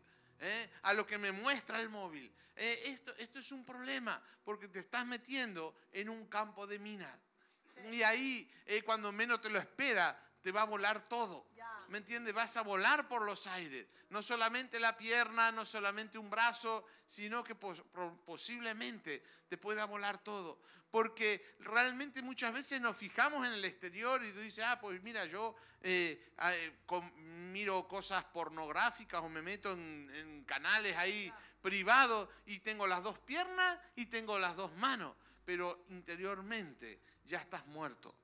A 0.83 0.93
lo 0.93 1.05
que 1.05 1.17
me 1.17 1.33
muestra 1.33 1.81
el 1.81 1.89
móvil. 1.89 2.31
Eh, 2.57 2.81
esto, 2.85 3.15
esto 3.17 3.39
es 3.39 3.51
un 3.51 3.63
problema 3.63 4.21
porque 4.43 4.67
te 4.67 4.79
estás 4.79 5.05
metiendo 5.05 5.75
en 5.91 6.09
un 6.09 6.25
campo 6.27 6.65
de 6.65 6.79
minas. 6.79 7.13
Y 7.91 8.01
ahí, 8.01 8.51
eh, 8.65 8.81
cuando 8.81 9.11
menos 9.11 9.39
te 9.39 9.49
lo 9.49 9.59
espera, 9.59 10.19
te 10.41 10.51
va 10.51 10.63
a 10.63 10.65
volar 10.65 11.07
todo. 11.07 11.47
¿Me 11.89 11.99
entiendes? 11.99 12.33
Vas 12.33 12.57
a 12.57 12.63
volar 12.63 13.07
por 13.07 13.21
los 13.21 13.47
aires. 13.47 13.87
No 14.09 14.21
solamente 14.21 14.79
la 14.79 14.97
pierna, 14.97 15.51
no 15.51 15.65
solamente 15.65 16.17
un 16.17 16.29
brazo, 16.29 16.85
sino 17.05 17.43
que 17.43 17.55
posiblemente 17.55 19.23
te 19.47 19.57
pueda 19.57 19.85
volar 19.85 20.21
todo. 20.21 20.59
Porque 20.91 21.55
realmente 21.59 22.21
muchas 22.21 22.53
veces 22.53 22.79
nos 22.79 22.95
fijamos 22.95 23.45
en 23.45 23.53
el 23.53 23.65
exterior 23.65 24.23
y 24.23 24.31
tú 24.31 24.39
dices, 24.39 24.63
ah, 24.65 24.79
pues 24.79 25.01
mira, 25.03 25.25
yo 25.25 25.55
eh, 25.81 26.31
ah, 26.37 26.55
eh, 26.55 26.73
miro 27.51 27.87
cosas 27.87 28.23
pornográficas 28.25 29.21
o 29.21 29.29
me 29.29 29.41
meto 29.41 29.73
en, 29.73 30.09
en 30.13 30.43
canales 30.45 30.95
ahí 30.97 31.31
privados 31.61 32.29
y 32.45 32.59
tengo 32.59 32.87
las 32.87 33.03
dos 33.03 33.19
piernas 33.19 33.77
y 33.95 34.05
tengo 34.05 34.39
las 34.39 34.55
dos 34.55 34.73
manos. 34.75 35.15
Pero 35.45 35.85
interiormente 35.89 36.99
ya 37.25 37.39
estás 37.39 37.65
muerto. 37.67 38.15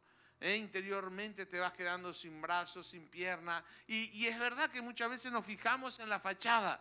¿eh? 0.44 0.58
Interiormente 0.58 1.46
te 1.46 1.60
vas 1.60 1.74
quedando 1.74 2.14
sin 2.14 2.42
brazos, 2.42 2.88
sin 2.88 3.08
piernas. 3.08 3.64
Y, 3.88 4.10
y 4.18 4.28
es 4.28 4.38
verdad 4.38 4.70
que 4.70 4.82
muchas 4.82 5.10
veces 5.10 5.32
nos 5.32 5.46
fijamos 5.46 6.00
en 6.00 6.10
la 6.10 6.20
fachada, 6.20 6.80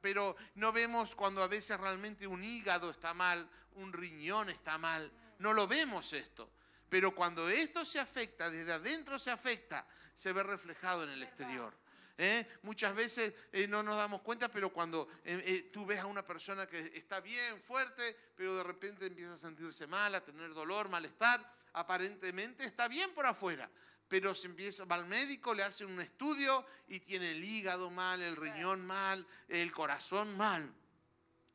pero 0.00 0.36
no 0.54 0.72
vemos 0.72 1.14
cuando 1.14 1.42
a 1.42 1.48
veces 1.48 1.78
realmente 1.78 2.26
un 2.26 2.42
hígado 2.42 2.90
está 2.90 3.14
mal, 3.14 3.48
un 3.76 3.92
riñón 3.92 4.50
está 4.50 4.78
mal. 4.78 5.10
No 5.38 5.52
lo 5.52 5.66
vemos 5.66 6.12
esto. 6.12 6.50
Pero 6.88 7.14
cuando 7.14 7.48
esto 7.48 7.84
se 7.84 7.98
afecta, 7.98 8.50
desde 8.50 8.72
adentro 8.72 9.18
se 9.18 9.30
afecta, 9.30 9.86
se 10.12 10.32
ve 10.32 10.42
reflejado 10.42 11.04
en 11.04 11.10
el 11.10 11.22
exterior. 11.22 11.74
¿eh? 12.18 12.46
Muchas 12.62 12.94
veces 12.94 13.34
eh, 13.52 13.66
no 13.66 13.82
nos 13.82 13.96
damos 13.96 14.22
cuenta, 14.22 14.48
pero 14.48 14.72
cuando 14.72 15.08
eh, 15.24 15.70
tú 15.72 15.84
ves 15.84 15.98
a 15.98 16.06
una 16.06 16.24
persona 16.24 16.66
que 16.66 16.92
está 16.94 17.20
bien, 17.20 17.60
fuerte, 17.62 18.16
pero 18.36 18.54
de 18.54 18.62
repente 18.62 19.06
empieza 19.06 19.32
a 19.32 19.36
sentirse 19.36 19.86
mal, 19.86 20.14
a 20.14 20.20
tener 20.22 20.54
dolor, 20.54 20.88
malestar, 20.88 21.40
aparentemente 21.72 22.64
está 22.64 22.88
bien 22.88 23.12
por 23.12 23.26
afuera, 23.26 23.68
pero 24.08 24.34
se 24.34 24.46
empieza, 24.46 24.84
va 24.84 24.96
al 24.96 25.06
médico, 25.06 25.54
le 25.54 25.62
hace 25.62 25.84
un 25.84 26.00
estudio 26.00 26.64
y 26.88 27.00
tiene 27.00 27.32
el 27.32 27.44
hígado 27.44 27.90
mal, 27.90 28.22
el 28.22 28.36
riñón 28.36 28.84
mal, 28.84 29.26
el 29.48 29.72
corazón 29.72 30.36
mal. 30.36 30.72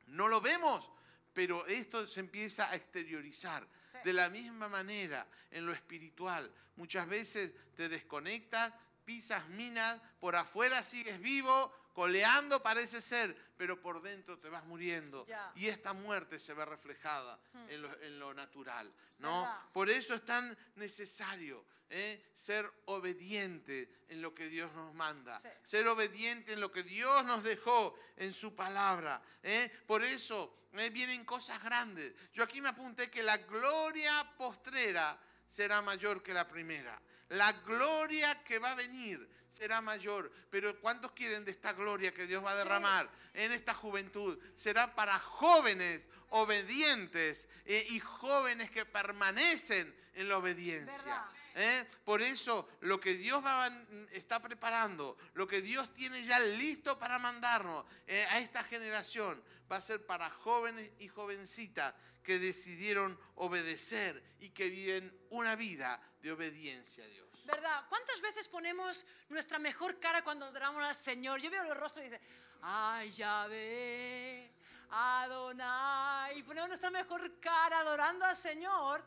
No 0.07 0.27
lo 0.27 0.41
vemos, 0.41 0.89
pero 1.33 1.65
esto 1.67 2.07
se 2.07 2.19
empieza 2.19 2.69
a 2.69 2.75
exteriorizar. 2.75 3.67
Sí. 3.91 3.97
De 4.03 4.13
la 4.13 4.29
misma 4.29 4.67
manera, 4.67 5.27
en 5.51 5.65
lo 5.65 5.73
espiritual, 5.73 6.51
muchas 6.75 7.07
veces 7.07 7.51
te 7.75 7.89
desconectas, 7.89 8.73
pisas 9.09 9.47
minas, 9.49 9.99
por 10.19 10.35
afuera 10.35 10.83
sigues 10.83 11.19
vivo, 11.19 11.73
coleando 11.93 12.61
parece 12.61 13.01
ser, 13.01 13.35
pero 13.57 13.81
por 13.81 14.03
dentro 14.03 14.37
te 14.37 14.49
vas 14.49 14.63
muriendo. 14.65 15.25
Y 15.55 15.65
esta 15.65 15.93
muerte 15.93 16.37
se 16.37 16.53
ve 16.53 16.63
reflejada 16.63 17.39
en, 17.69 17.81
lo, 17.81 18.01
en 18.03 18.19
lo 18.19 18.35
natural. 18.35 18.87
¿no? 19.17 19.41
Verdad. 19.41 19.61
Por 19.73 19.89
eso 19.89 20.13
es 20.13 20.23
tan 20.23 20.55
necesario 20.75 21.65
¿eh? 21.89 22.23
ser 22.35 22.71
obediente 22.85 23.89
en 24.09 24.21
lo 24.21 24.35
que 24.35 24.47
Dios 24.47 24.71
nos 24.73 24.93
manda, 24.93 25.39
Sí. 25.39 25.47
ser 25.63 25.87
obediente 25.87 26.53
en 26.53 26.61
lo 26.61 26.71
que 26.71 26.83
Dios 26.83 27.25
nos 27.25 27.43
dejó 27.43 27.97
en 28.15 28.31
su 28.31 28.53
palabra. 28.55 29.23
¿eh? 29.41 29.71
Por 29.87 30.03
eso 30.03 30.67
¿eh? 30.73 30.91
vienen 30.91 31.25
cosas 31.25 31.63
grandes. 31.63 32.13
Yo 32.31 32.43
aquí 32.43 32.61
me 32.61 32.69
apunté 32.69 33.09
que 33.09 33.23
la 33.23 33.37
gloria 33.37 34.35
postrera 34.37 35.19
será 35.47 35.81
mayor 35.81 36.21
que 36.21 36.31
la 36.31 36.47
primera. 36.47 37.01
La 37.29 37.51
gloria 37.53 38.43
que 38.43 38.59
va 38.59 38.71
a 38.71 38.75
venir 38.75 39.27
será 39.47 39.81
mayor. 39.81 40.31
Pero 40.49 40.79
¿cuántos 40.79 41.11
quieren 41.13 41.45
de 41.45 41.51
esta 41.51 41.73
gloria 41.73 42.13
que 42.13 42.27
Dios 42.27 42.43
va 42.43 42.51
a 42.51 42.53
Sí. 42.53 42.57
derramar 42.59 43.09
en 43.33 43.51
esta 43.51 43.73
juventud? 43.73 44.37
Será 44.55 44.93
para 44.95 45.17
jóvenes 45.19 46.07
obedientes 46.29 47.47
eh, 47.65 47.85
y 47.89 47.99
jóvenes 47.99 48.69
que 48.71 48.85
permanecen 48.85 49.93
en 50.15 50.29
la 50.29 50.37
obediencia. 50.37 51.25
¿eh? 51.55 51.85
Por 52.05 52.21
eso 52.21 52.67
lo 52.81 52.99
que 52.99 53.13
Dios 53.15 53.43
va 53.43 53.69
está 54.11 54.39
preparando, 54.41 55.17
lo 55.33 55.47
que 55.47 55.61
Dios 55.61 55.93
tiene 55.93 56.23
ya 56.25 56.39
listo 56.39 56.97
para 56.99 57.19
mandarnos 57.19 57.85
eh, 58.07 58.25
a 58.29 58.39
esta 58.39 58.63
generación, 58.63 59.41
va 59.71 59.77
a 59.77 59.81
ser 59.81 60.05
para 60.05 60.29
jóvenes 60.29 60.91
y 60.99 61.07
jovencitas 61.07 61.93
que 62.23 62.39
decidieron 62.39 63.19
obedecer 63.35 64.23
y 64.39 64.49
que 64.49 64.69
viven 64.69 65.15
una 65.29 65.55
vida 65.55 66.01
de 66.21 66.31
obediencia 66.31 67.03
a 67.03 67.07
Dios. 67.07 67.27
¿Verdad? 67.45 67.85
¿Cuántas 67.89 68.21
veces 68.21 68.47
ponemos 68.47 69.05
nuestra 69.29 69.57
mejor 69.57 69.99
cara 69.99 70.23
cuando 70.23 70.45
adoramos 70.45 70.83
al 70.83 70.95
Señor? 70.95 71.41
Yo 71.41 71.49
veo 71.49 71.63
los 71.63 71.77
rostros 71.77 72.05
y 72.05 72.09
dice, 72.09 72.21
ay, 72.61 73.09
Yahvé, 73.11 74.53
Adonai. 74.91 76.37
Y 76.37 76.43
ponemos 76.43 76.69
nuestra 76.69 76.91
mejor 76.91 77.39
cara 77.39 77.79
adorando 77.79 78.25
al 78.25 78.35
Señor, 78.35 79.03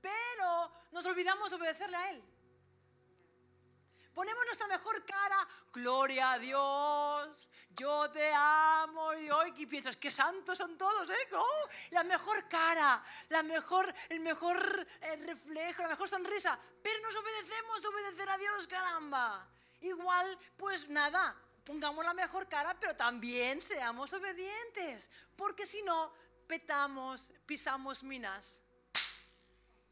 pero 0.00 0.70
nos 0.92 1.04
olvidamos 1.06 1.50
de 1.50 1.56
obedecerle 1.56 1.96
a 1.96 2.10
Él. 2.10 2.22
Ponemos 4.14 4.44
nuestra 4.44 4.66
mejor 4.66 5.04
cara, 5.04 5.46
gloria 5.72 6.32
a 6.32 6.38
Dios, 6.38 7.48
yo 7.70 8.10
te 8.10 8.32
amo 8.34 9.14
y 9.14 9.30
hoy 9.30 9.54
y 9.56 9.66
piensas 9.66 9.96
qué 9.96 10.10
santos 10.10 10.58
son 10.58 10.76
todos, 10.76 11.08
¿eh? 11.10 11.28
Oh, 11.32 11.68
la 11.90 12.02
mejor 12.02 12.48
cara, 12.48 13.02
la 13.28 13.42
mejor, 13.42 13.94
el 14.08 14.20
mejor 14.20 14.86
eh, 15.00 15.16
reflejo, 15.16 15.82
la 15.82 15.88
mejor 15.90 16.08
sonrisa, 16.08 16.58
pero 16.82 17.00
nos 17.02 17.16
obedecemos 17.16 17.82
de 17.82 17.88
obedecer 17.88 18.28
a 18.30 18.38
Dios, 18.38 18.66
caramba. 18.66 19.48
Igual, 19.80 20.38
pues 20.56 20.88
nada, 20.88 21.36
pongamos 21.64 22.04
la 22.04 22.12
mejor 22.12 22.48
cara, 22.48 22.76
pero 22.78 22.96
también 22.96 23.60
seamos 23.60 24.12
obedientes, 24.12 25.08
porque 25.36 25.66
si 25.66 25.82
no, 25.82 26.12
petamos, 26.48 27.30
pisamos 27.46 28.02
minas 28.02 28.60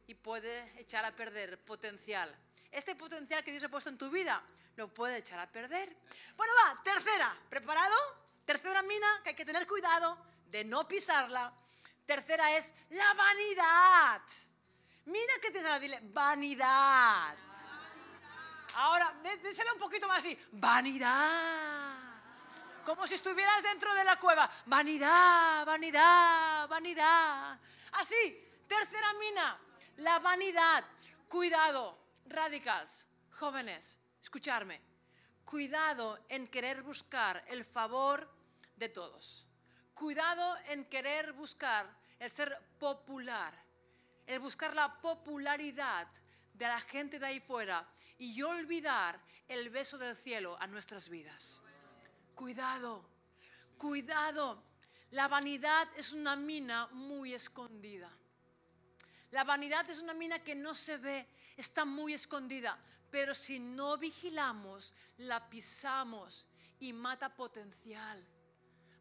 y 0.09 0.15
puede 0.15 0.81
echar 0.81 1.05
a 1.05 1.15
perder 1.15 1.63
potencial. 1.65 2.37
Este 2.71 2.95
potencial 2.95 3.43
que 3.43 3.51
Dios 3.51 3.65
ha 3.65 3.69
puesto 3.69 3.91
en 3.91 3.99
tu 3.99 4.11
vida 4.11 4.43
lo 4.77 4.89
puede 4.89 5.19
echar 5.19 5.39
a 5.41 5.51
perder. 5.51 5.97
Bueno, 6.37 6.53
va, 6.65 6.81
tercera, 6.83 7.37
¿preparado? 7.49 7.97
Tercera 8.45 8.83
mina 8.83 9.21
que 9.23 9.31
hay 9.31 9.35
que 9.35 9.45
tener 9.45 9.67
cuidado 9.67 10.17
de 10.47 10.65
no 10.65 10.87
pisarla. 10.87 11.53
Tercera 12.07 12.57
es 12.57 12.73
la 12.91 13.13
vanidad. 13.15 14.23
Mira 15.07 15.35
que 15.43 15.51
te 15.51 15.61
sale, 15.61 15.81
dile, 15.81 16.01
vanidad. 16.03 17.35
Ahora, 18.75 19.15
díselo 19.43 19.73
un 19.73 19.79
poquito 19.79 20.07
más 20.07 20.19
así, 20.19 20.39
vanidad. 20.53 21.95
Como 22.85 23.07
si 23.07 23.15
estuvieras 23.15 23.63
dentro 23.63 23.93
de 23.95 24.05
la 24.05 24.19
cueva. 24.19 24.49
Vanidad, 24.67 25.67
vanidad, 25.67 26.69
vanidad. 26.69 27.59
Así, 27.93 28.49
tercera 28.67 29.13
mina, 29.15 29.59
la 29.97 30.19
vanidad. 30.21 30.85
Cuidado, 31.29 31.99
radicals, 32.29 33.07
jóvenes, 33.31 33.99
escucharme. 34.21 34.81
Cuidado 35.45 36.19
en 36.29 36.47
querer 36.47 36.83
buscar 36.83 37.45
el 37.49 37.65
favor 37.65 38.31
de 38.77 38.89
todos. 38.89 39.47
Cuidado 39.95 40.57
en 40.69 40.85
querer 40.85 41.33
buscar 41.33 41.89
el 42.19 42.31
ser 42.31 42.59
popular, 42.79 43.55
el 44.27 44.39
buscar 44.39 44.75
la 44.75 45.01
popularidad 45.01 46.09
de 46.53 46.67
la 46.67 46.81
gente 46.81 47.19
de 47.19 47.27
ahí 47.27 47.41
fuera 47.41 47.87
y 48.19 48.43
olvidar 48.43 49.21
el 49.47 49.71
beso 49.71 49.97
del 49.97 50.17
cielo 50.17 50.57
a 50.61 50.67
nuestras 50.67 51.09
vidas. 51.09 51.63
Cuidado, 52.35 53.05
cuidado. 53.79 54.63
La 55.11 55.27
vanidad 55.29 55.89
es 55.97 56.13
una 56.13 56.37
mina 56.37 56.89
muy 56.89 57.33
escondida. 57.33 58.11
La 59.31 59.45
vanidad 59.45 59.89
es 59.91 59.99
una 59.99 60.15
mina 60.15 60.39
que 60.39 60.55
no 60.55 60.75
se 60.75 60.97
ve, 60.97 61.29
está 61.57 61.85
muy 61.85 62.15
escondida, 62.15 62.79
pero 63.11 63.35
si 63.35 63.59
no 63.59 63.99
vigilamos, 63.99 64.95
la 65.19 65.49
pisamos 65.49 66.47
y 66.81 66.93
mata 66.93 67.35
potencial. 67.35 68.27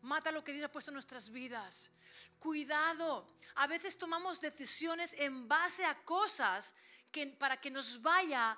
Mata 0.01 0.31
lo 0.31 0.43
que 0.43 0.53
Dios 0.53 0.65
ha 0.65 0.72
puesto 0.72 0.91
en 0.91 0.96
nuestras 0.96 1.29
vidas. 1.29 1.91
Cuidado, 2.39 3.27
a 3.55 3.67
veces 3.67 3.98
tomamos 3.98 4.39
decisiones 4.41 5.13
en 5.13 5.48
base 5.48 5.86
a 5.86 5.96
cosas 6.03 6.75
que 7.12 7.27
para 7.27 7.57
que 7.57 7.72
nos 7.72 8.01
vaya 8.01 8.57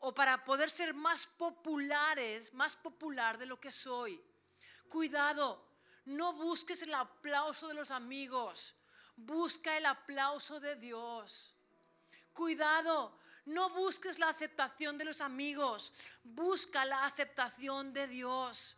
o 0.00 0.14
para 0.14 0.44
poder 0.44 0.70
ser 0.70 0.94
más 0.94 1.26
populares, 1.26 2.52
más 2.54 2.76
popular 2.76 3.36
de 3.36 3.46
lo 3.46 3.60
que 3.60 3.72
soy. 3.72 4.20
Cuidado, 4.88 5.68
no 6.06 6.32
busques 6.32 6.82
el 6.82 6.94
aplauso 6.94 7.68
de 7.68 7.74
los 7.74 7.90
amigos, 7.90 8.74
busca 9.18 9.76
el 9.76 9.86
aplauso 9.86 10.60
de 10.60 10.76
Dios. 10.76 11.54
Cuidado, 12.32 13.18
no 13.46 13.70
busques 13.70 14.18
la 14.18 14.28
aceptación 14.28 14.96
de 14.98 15.04
los 15.04 15.20
amigos, 15.20 15.92
busca 16.22 16.84
la 16.84 17.04
aceptación 17.04 17.92
de 17.92 18.06
Dios. 18.06 18.76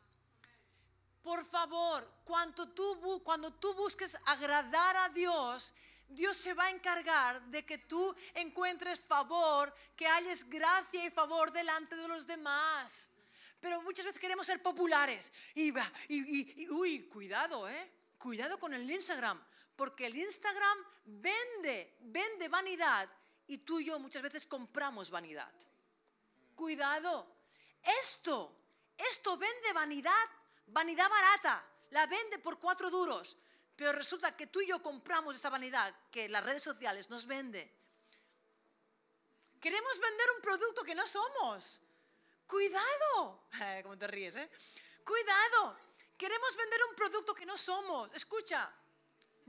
Por 1.23 1.45
favor, 1.45 2.09
cuando 2.25 2.69
tú, 2.69 3.75
busques 3.77 4.17
agradar 4.25 4.97
a 4.97 5.09
Dios, 5.11 5.73
Dios 6.09 6.37
se 6.37 6.55
va 6.55 6.65
a 6.65 6.71
encargar 6.71 7.43
de 7.47 7.65
que 7.65 7.79
tú 7.79 8.15
encuentres 8.35 9.01
favor, 9.01 9.75
que 9.95 10.07
hayas 10.07 10.49
gracia 10.49 11.05
y 11.05 11.11
favor 11.11 11.53
delante 11.53 11.95
de 11.95 12.09
los 12.09 12.27
demás. 12.27 13.11
Pero 13.61 13.83
muchas 13.83 14.07
veces 14.07 14.21
queremos 14.21 14.47
ser 14.47 14.63
populares. 14.63 15.31
Y, 15.55 15.69
y, 16.09 16.63
y, 16.63 16.69
uy, 16.71 17.09
cuidado, 17.09 17.69
¿eh? 17.69 17.93
Cuidado 18.17 18.59
con 18.59 18.73
el 18.73 18.91
Instagram, 18.91 19.41
porque 19.81 20.05
el 20.05 20.15
Instagram 20.15 20.85
vende, 21.07 21.97
vende 22.01 22.49
vanidad 22.51 23.09
y 23.47 23.57
tú 23.65 23.81
y 23.81 23.87
yo 23.87 23.99
muchas 23.99 24.21
veces 24.21 24.47
compramos 24.47 25.11
vanidad. 25.11 25.51
Cuidado, 26.55 27.27
esto, 27.83 28.55
esto 28.99 29.39
vende 29.39 29.73
vanidad, 29.73 30.29
vanidad 30.67 31.09
barata, 31.09 31.65
la 31.93 32.05
vende 32.05 32.39
por 32.41 32.59
cuatro 32.59 32.91
duros. 32.91 33.39
Pero 33.75 33.93
resulta 33.93 34.37
que 34.37 34.49
tú 34.49 34.61
y 34.61 34.67
yo 34.67 34.83
compramos 34.83 35.35
esta 35.35 35.49
vanidad 35.49 35.95
que 36.11 36.28
las 36.28 36.45
redes 36.45 36.63
sociales 36.63 37.09
nos 37.09 37.25
vende. 37.25 37.73
Queremos 39.59 39.99
vender 39.99 40.26
un 40.37 40.43
producto 40.43 40.85
que 40.85 40.95
no 40.95 41.09
somos. 41.09 41.81
Cuidado. 42.47 43.45
¿Cómo 43.83 43.97
te 43.97 44.07
ríes, 44.09 44.37
eh? 44.37 44.50
Cuidado. 45.02 45.75
Queremos 46.19 46.54
vender 46.54 46.81
un 46.91 46.95
producto 46.95 47.35
que 47.35 47.47
no 47.47 47.57
somos. 47.57 48.13
Escucha, 48.13 48.71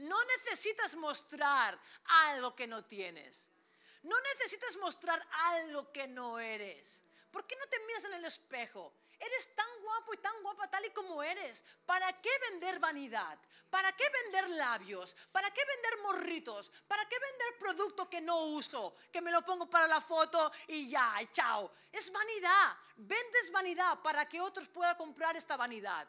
no 0.02 0.24
necesitas 0.26 0.96
mostrar 0.96 1.80
algo 2.06 2.56
que 2.56 2.68
no 2.68 2.84
tienes. 2.86 3.50
No 4.04 4.20
necesitas 4.22 4.76
mostrar 4.78 5.26
algo 5.32 5.92
que 5.92 6.08
no 6.08 6.40
eres. 6.40 7.04
¿Por 7.32 7.46
qué 7.46 7.56
no 7.56 7.66
te 7.68 7.80
miras 7.86 8.04
en 8.06 8.16
el 8.16 8.26
espejo? 8.26 8.94
Eres 9.20 9.56
tan 9.56 9.68
guapo 9.84 10.16
y 10.16 10.18
tan 10.18 10.42
guapa 10.42 10.68
tal 10.68 10.84
y 10.84 10.90
como 10.90 11.22
eres. 11.22 11.64
¿Para 11.86 12.20
qué 12.20 12.32
vender 12.50 12.80
vanidad? 12.80 13.38
¿Para 13.70 13.92
qué 13.92 14.04
vender 14.24 14.50
labios? 14.50 15.16
¿Para 15.32 15.52
qué 15.52 15.62
vender 15.64 16.00
morritos? 16.00 16.72
¿Para 16.88 17.08
qué 17.08 17.18
vender 17.20 17.60
producto 17.60 18.10
que 18.10 18.20
no 18.20 18.46
uso? 18.46 18.96
Que 19.12 19.22
me 19.22 19.32
lo 19.32 19.46
pongo 19.46 19.70
para 19.70 19.88
la 19.88 20.02
foto 20.02 20.52
y 20.68 20.90
ya, 20.90 21.20
chao. 21.32 21.72
Es 21.92 22.12
vanidad. 22.12 22.76
Vendes 22.96 23.52
vanidad 23.52 24.02
para 24.02 24.28
que 24.28 24.42
otros 24.42 24.68
puedan 24.68 24.98
comprar 24.98 25.38
esta 25.38 25.56
vanidad. 25.56 26.08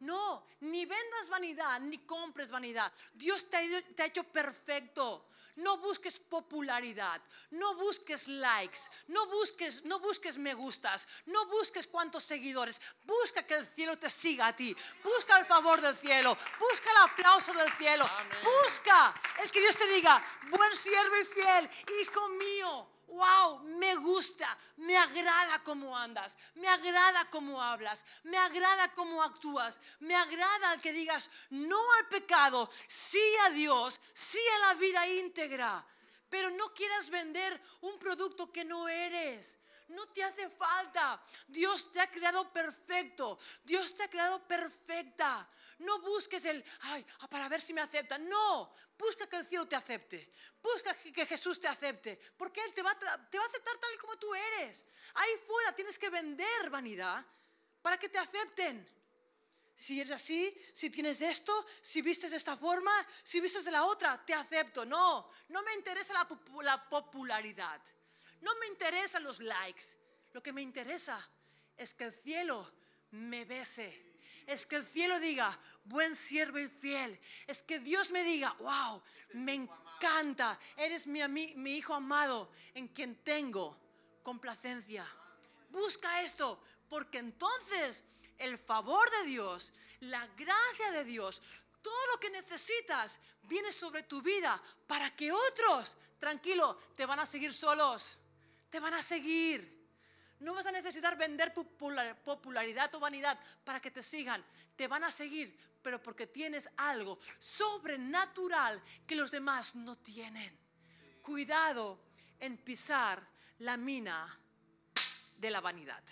No, 0.00 0.46
ni 0.60 0.86
vendas 0.86 1.28
vanidad, 1.28 1.80
ni 1.80 1.98
compres 1.98 2.50
vanidad. 2.50 2.92
Dios 3.12 3.48
te 3.48 3.56
ha, 3.56 4.06
hecho 4.06 4.24
perfecto. 4.24 5.26
No 5.56 5.76
busques 5.78 6.18
popularidad, 6.18 7.22
no 7.52 7.76
busques 7.76 8.26
likes, 8.26 8.80
no 9.06 9.26
busques, 9.26 9.84
no 9.84 10.00
busques 10.00 10.36
me 10.36 10.52
gustas, 10.52 11.06
no 11.26 11.46
busques 11.46 11.86
cuántos 11.86 12.24
seguidores. 12.24 12.80
Busca 13.04 13.46
que 13.46 13.54
el 13.54 13.66
cielo 13.68 13.96
te 13.96 14.10
siga 14.10 14.48
a 14.48 14.56
ti. 14.56 14.76
Busca 15.02 15.38
el 15.38 15.46
favor 15.46 15.80
del 15.80 15.94
cielo, 15.94 16.36
busca 16.58 16.90
el 16.90 16.96
aplauso 17.10 17.52
del 17.52 17.72
cielo. 17.74 18.04
Busca 18.42 19.14
el 19.40 19.50
que 19.50 19.60
Dios 19.60 19.76
te 19.76 19.86
diga, 19.86 20.20
buen 20.50 20.72
siervo 20.74 21.16
y 21.18 21.24
fiel, 21.24 21.70
hijo 22.02 22.28
mío 22.30 22.93
wow, 23.14 23.60
me 23.60 23.94
gusta, 23.96 24.58
me 24.76 24.96
agrada 24.96 25.62
cómo 25.62 25.96
andas, 25.96 26.36
me 26.54 26.68
agrada 26.68 27.28
cómo 27.30 27.62
hablas, 27.62 28.04
me 28.24 28.36
agrada 28.36 28.92
cómo 28.94 29.22
actúas, 29.22 29.80
me 30.00 30.14
agrada 30.14 30.70
al 30.70 30.80
que 30.80 30.92
digas 30.92 31.30
no 31.50 31.80
al 31.98 32.08
pecado, 32.08 32.70
sí 32.88 33.22
a 33.46 33.50
Dios, 33.50 34.00
sí 34.12 34.40
a 34.56 34.58
la 34.66 34.74
vida 34.74 35.08
íntegra, 35.08 35.84
pero 36.28 36.50
no 36.50 36.74
quieras 36.74 37.08
vender 37.08 37.60
un 37.82 37.98
producto 37.98 38.50
que 38.50 38.64
no 38.64 38.88
eres. 38.88 39.56
No 39.88 40.08
te 40.08 40.22
hace 40.22 40.48
falta. 40.48 41.22
Dios 41.46 41.90
te 41.92 42.00
ha 42.00 42.10
creado 42.10 42.50
perfecto. 42.52 43.38
Dios 43.62 43.94
te 43.94 44.04
ha 44.04 44.08
creado 44.08 44.42
perfecta. 44.46 45.48
No 45.78 46.00
busques 46.00 46.44
el, 46.46 46.64
ay, 46.82 47.04
ah, 47.20 47.28
para 47.28 47.48
ver 47.48 47.60
si 47.60 47.74
me 47.74 47.82
aceptan. 47.82 48.26
No, 48.28 48.74
busca 48.96 49.28
que 49.28 49.36
el 49.36 49.46
cielo 49.46 49.68
te 49.68 49.76
acepte. 49.76 50.32
Busca 50.62 50.94
que 50.94 51.26
Jesús 51.26 51.60
te 51.60 51.68
acepte. 51.68 52.18
Porque 52.36 52.62
Él 52.62 52.72
te 52.72 52.82
va, 52.82 52.90
a 52.90 53.44
aceptar 53.46 53.76
tal 53.78 53.94
y 53.94 53.98
como 53.98 54.16
tú 54.16 54.34
eres. 54.34 54.86
Ahí 55.14 55.30
fuera 55.46 55.74
tienes 55.74 55.98
que 55.98 56.08
vender 56.08 56.70
vanidad 56.70 57.24
para 57.82 57.98
que 57.98 58.08
te 58.08 58.18
acepten. 58.18 58.88
Si 59.76 60.00
eres 60.00 60.12
así, 60.12 60.56
si 60.72 60.88
tienes 60.88 61.20
esto, 61.20 61.66
si 61.82 62.00
vistes 62.00 62.30
de 62.30 62.36
esta 62.36 62.56
forma, 62.56 63.06
si 63.22 63.40
vistes 63.40 63.64
de 63.64 63.72
la 63.72 63.84
otra, 63.84 64.24
te 64.24 64.32
acepto. 64.32 64.86
No, 64.86 65.30
no 65.48 65.62
me 65.62 65.74
interesa 65.74 66.14
la 66.14 66.88
popularidad. 66.88 67.82
No 68.44 68.54
me 68.56 68.66
interesan 68.66 69.24
los 69.24 69.40
likes. 69.40 69.84
Lo 70.34 70.42
que 70.42 70.52
me 70.52 70.60
interesa 70.60 71.18
es 71.78 71.94
que 71.94 72.04
el 72.04 72.12
cielo 72.12 72.70
me 73.12 73.46
bese. 73.46 74.12
Es 74.46 74.66
que 74.66 74.76
el 74.76 74.84
cielo 74.84 75.18
diga, 75.18 75.58
buen 75.84 76.14
siervo 76.14 76.58
y 76.58 76.68
fiel. 76.68 77.18
Es 77.46 77.62
que 77.62 77.78
Dios 77.78 78.10
me 78.10 78.22
diga, 78.22 78.54
wow, 78.58 79.02
me 79.32 79.54
encanta. 79.54 80.58
Eres 80.76 81.06
mi, 81.06 81.26
mi 81.26 81.76
hijo 81.78 81.94
amado 81.94 82.50
en 82.74 82.88
quien 82.88 83.16
tengo 83.24 83.78
complacencia. 84.22 85.06
Busca 85.70 86.20
esto, 86.20 86.62
porque 86.90 87.18
entonces 87.18 88.04
el 88.36 88.58
favor 88.58 89.10
de 89.10 89.24
Dios, 89.24 89.72
la 90.00 90.26
gracia 90.36 90.90
de 90.90 91.04
Dios, 91.04 91.40
todo 91.80 92.06
lo 92.12 92.20
que 92.20 92.28
necesitas 92.28 93.18
viene 93.44 93.72
sobre 93.72 94.02
tu 94.02 94.20
vida 94.20 94.62
para 94.86 95.16
que 95.16 95.32
otros, 95.32 95.96
tranquilo, 96.18 96.76
te 96.94 97.06
van 97.06 97.20
a 97.20 97.26
seguir 97.26 97.54
solos 97.54 98.18
te 98.74 98.80
van 98.80 98.94
a 98.94 99.04
seguir. 99.04 99.86
No 100.40 100.52
vas 100.52 100.66
a 100.66 100.72
necesitar 100.72 101.16
vender 101.16 101.54
popularidad 101.54 102.92
o 102.96 102.98
vanidad 102.98 103.38
para 103.62 103.78
que 103.78 103.92
te 103.92 104.02
sigan. 104.02 104.44
Te 104.74 104.88
van 104.88 105.04
a 105.04 105.12
seguir, 105.12 105.56
pero 105.80 106.02
porque 106.02 106.26
tienes 106.26 106.68
algo 106.78 107.20
sobrenatural 107.38 108.82
que 109.06 109.14
los 109.14 109.30
demás 109.30 109.76
no 109.76 109.96
tienen. 109.98 110.58
Cuidado 111.22 112.00
en 112.40 112.56
pisar 112.56 113.24
la 113.60 113.76
mina 113.76 114.40
de 115.36 115.50
la 115.52 115.60
vanidad. 115.60 116.02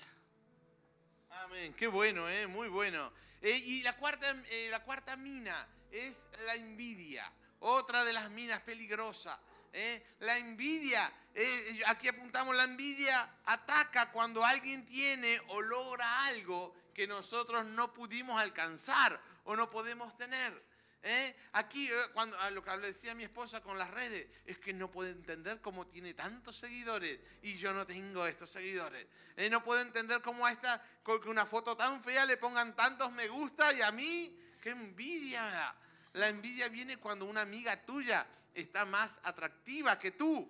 Amén, 1.31 1.75
qué 1.75 1.88
bueno, 1.88 2.31
¿eh? 2.31 2.46
muy 2.46 2.68
bueno. 2.68 3.12
Eh, 3.40 3.57
y 3.57 3.83
la 3.83 3.96
cuarta, 3.96 4.40
eh, 4.51 4.68
la 4.70 4.85
cuarta 4.85 5.16
mina 5.16 5.66
es 5.90 6.29
la 6.46 6.55
envidia, 6.55 7.29
otra 7.59 8.05
de 8.05 8.12
las 8.12 8.31
minas 8.31 8.62
peligrosas. 8.62 9.37
¿Eh? 9.73 10.03
La 10.21 10.37
envidia, 10.37 11.13
eh, 11.35 11.83
aquí 11.87 12.09
apuntamos, 12.09 12.55
la 12.55 12.65
envidia 12.65 13.37
ataca 13.45 14.11
cuando 14.11 14.45
alguien 14.45 14.85
tiene 14.85 15.41
o 15.49 15.63
logra 15.63 16.27
algo 16.27 16.75
que 16.95 17.07
nosotros 17.07 17.65
no 17.65 17.93
pudimos 17.93 18.41
alcanzar 18.41 19.19
o 19.45 19.57
no 19.57 19.71
podemos 19.71 20.17
tener. 20.17 20.63
¿eh? 21.03 21.35
Aquí, 21.53 21.91
cuando, 22.13 22.37
lo 22.51 22.63
que 22.63 22.71
decía 22.79 23.15
mi 23.15 23.25
esposa 23.25 23.63
con 23.63 23.79
las 23.79 23.91
redes, 23.91 24.29
es 24.47 24.59
que 24.59 24.73
no 24.73 24.91
puede 24.91 25.11
entender 25.11 25.61
cómo 25.61 25.87
tiene 25.87 26.15
tantos 26.15 26.57
seguidores 26.57 27.19
y 27.43 27.57
yo 27.57 27.73
no 27.73 27.87
tengo 27.87 28.27
estos 28.27 28.51
seguidores. 28.51 29.07
no 29.51 29.65
puedo 29.65 29.81
entender 29.81 30.21
cómo 30.21 30.47
a 30.47 30.53
esta, 30.53 30.85
con 31.03 31.27
una 31.29 31.47
foto 31.47 31.77
tan 31.77 32.03
fea 32.05 32.27
le 32.27 32.37
pongan 32.37 32.77
tantos 32.77 33.11
me 33.13 33.27
gusta 33.29 33.73
y 33.73 33.81
a 33.81 33.91
mí, 33.91 34.39
qué 34.61 34.71
envidia. 34.71 35.75
La 36.13 36.29
envidia 36.29 36.69
viene 36.69 36.99
cuando 36.99 37.25
una 37.25 37.41
amiga 37.41 37.75
tuya 37.87 38.27
está 38.55 38.85
más 38.85 39.21
atractiva 39.25 39.99
que 39.99 40.12
tú. 40.12 40.49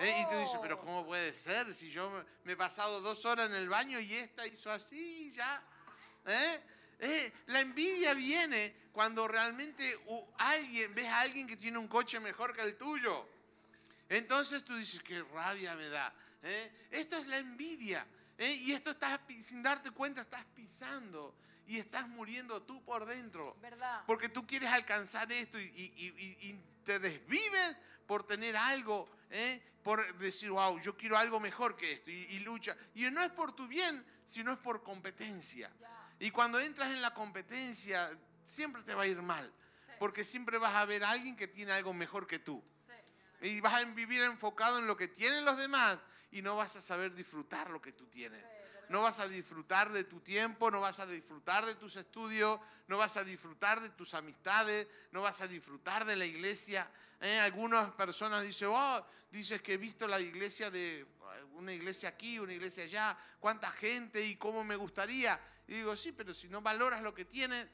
¿eh? 0.00 0.20
Y 0.20 0.30
tú 0.30 0.38
dices, 0.38 0.58
pero 0.60 0.78
¿cómo 0.78 1.04
puede 1.04 1.32
ser? 1.34 1.74
Si 1.74 1.90
yo 1.90 2.24
me 2.44 2.52
he 2.52 2.56
pasado 2.56 3.00
dos 3.00 3.24
horas 3.24 3.50
en 3.50 3.56
el 3.56 3.68
baño 3.68 4.00
y 4.00 4.14
esta 4.14 4.46
hizo 4.46 4.70
así 4.70 5.32
ya. 5.32 5.62
¿Eh? 6.26 6.60
¿Eh? 6.98 7.32
La 7.46 7.60
envidia 7.60 8.14
viene 8.14 8.88
cuando 8.92 9.26
realmente 9.26 9.98
alguien, 10.38 10.94
ves 10.94 11.06
a 11.06 11.20
alguien 11.20 11.46
que 11.46 11.56
tiene 11.56 11.78
un 11.78 11.88
coche 11.88 12.20
mejor 12.20 12.54
que 12.54 12.62
el 12.62 12.76
tuyo. 12.76 13.28
Entonces 14.08 14.64
tú 14.64 14.76
dices, 14.76 15.02
qué 15.02 15.22
rabia 15.22 15.74
me 15.74 15.88
da. 15.88 16.14
Esto 16.90 17.16
es 17.18 17.26
la 17.28 17.38
envidia. 17.38 18.06
Y 18.38 18.72
esto 18.72 18.90
estás, 18.90 19.20
sin 19.40 19.62
darte 19.62 19.90
cuenta, 19.90 20.22
estás 20.22 20.44
pisando 20.54 21.34
y 21.66 21.78
estás 21.78 22.08
muriendo 22.08 22.62
tú 22.62 22.84
por 22.84 23.06
dentro. 23.06 23.56
¿Verdad? 23.60 24.02
Porque 24.06 24.28
tú 24.28 24.46
quieres 24.46 24.70
alcanzar 24.70 25.30
esto 25.32 25.58
y 25.58 26.60
te 26.82 26.98
desvives 26.98 27.76
por 28.06 28.24
tener 28.24 28.56
algo, 28.56 29.08
¿eh? 29.30 29.62
por 29.82 30.16
decir, 30.18 30.50
wow, 30.50 30.78
yo 30.80 30.96
quiero 30.96 31.16
algo 31.16 31.40
mejor 31.40 31.76
que 31.76 31.92
esto, 31.92 32.10
y, 32.10 32.38
lucha. 32.40 32.76
Y 32.94 33.02
no 33.10 33.22
es 33.22 33.30
por 33.30 33.52
tu 33.52 33.66
bien, 33.66 34.04
sino 34.26 34.52
es 34.52 34.58
por 34.58 34.82
competencia. 34.82 35.70
Y 36.18 36.30
cuando 36.30 36.60
entras 36.60 36.90
en 36.90 37.02
la 37.02 37.12
competencia, 37.14 38.10
siempre 38.44 38.82
te 38.82 38.94
va 38.94 39.02
a 39.02 39.06
ir 39.06 39.20
mal, 39.22 39.52
porque 39.98 40.24
siempre 40.24 40.58
vas 40.58 40.74
a 40.74 40.84
ver 40.84 41.04
a 41.04 41.10
alguien 41.10 41.36
que 41.36 41.48
tiene 41.48 41.72
algo 41.72 41.92
mejor 41.92 42.26
que 42.26 42.38
tú. 42.38 42.62
Y 43.40 43.60
vas 43.60 43.74
a 43.74 43.84
vivir 43.86 44.22
enfocado 44.22 44.78
en 44.78 44.86
lo 44.86 44.96
que 44.96 45.08
tienen 45.08 45.44
los 45.44 45.58
demás 45.58 45.98
y 46.30 46.42
no 46.42 46.56
vas 46.56 46.76
a 46.76 46.80
saber 46.80 47.12
disfrutar 47.14 47.70
lo 47.70 47.82
que 47.82 47.92
tú 47.92 48.06
tienes 48.06 48.44
no 48.92 49.00
vas 49.00 49.20
a 49.20 49.26
disfrutar 49.26 49.90
de 49.90 50.04
tu 50.04 50.20
tiempo, 50.20 50.70
no 50.70 50.78
vas 50.78 51.00
a 51.00 51.06
disfrutar 51.06 51.64
de 51.64 51.74
tus 51.76 51.96
estudios, 51.96 52.60
no 52.88 52.98
vas 52.98 53.16
a 53.16 53.24
disfrutar 53.24 53.80
de 53.80 53.88
tus 53.88 54.12
amistades, 54.12 54.86
no 55.12 55.22
vas 55.22 55.40
a 55.40 55.48
disfrutar 55.48 56.04
de 56.04 56.14
la 56.14 56.26
iglesia. 56.26 56.90
¿eh? 57.18 57.40
Algunas 57.40 57.90
personas 57.92 58.44
dicen, 58.44 58.68
oh, 58.70 59.02
dices 59.30 59.62
que 59.62 59.72
he 59.72 59.76
visto 59.78 60.06
la 60.06 60.20
iglesia 60.20 60.70
de 60.70 61.06
una 61.54 61.72
iglesia 61.72 62.10
aquí, 62.10 62.38
una 62.38 62.52
iglesia 62.52 62.84
allá, 62.84 63.16
cuánta 63.40 63.70
gente 63.70 64.22
y 64.22 64.36
cómo 64.36 64.62
me 64.62 64.76
gustaría. 64.76 65.40
Y 65.66 65.72
digo, 65.72 65.96
sí, 65.96 66.12
pero 66.12 66.34
si 66.34 66.50
no 66.50 66.60
valoras 66.60 67.00
lo 67.00 67.14
que 67.14 67.24
tienes, 67.24 67.66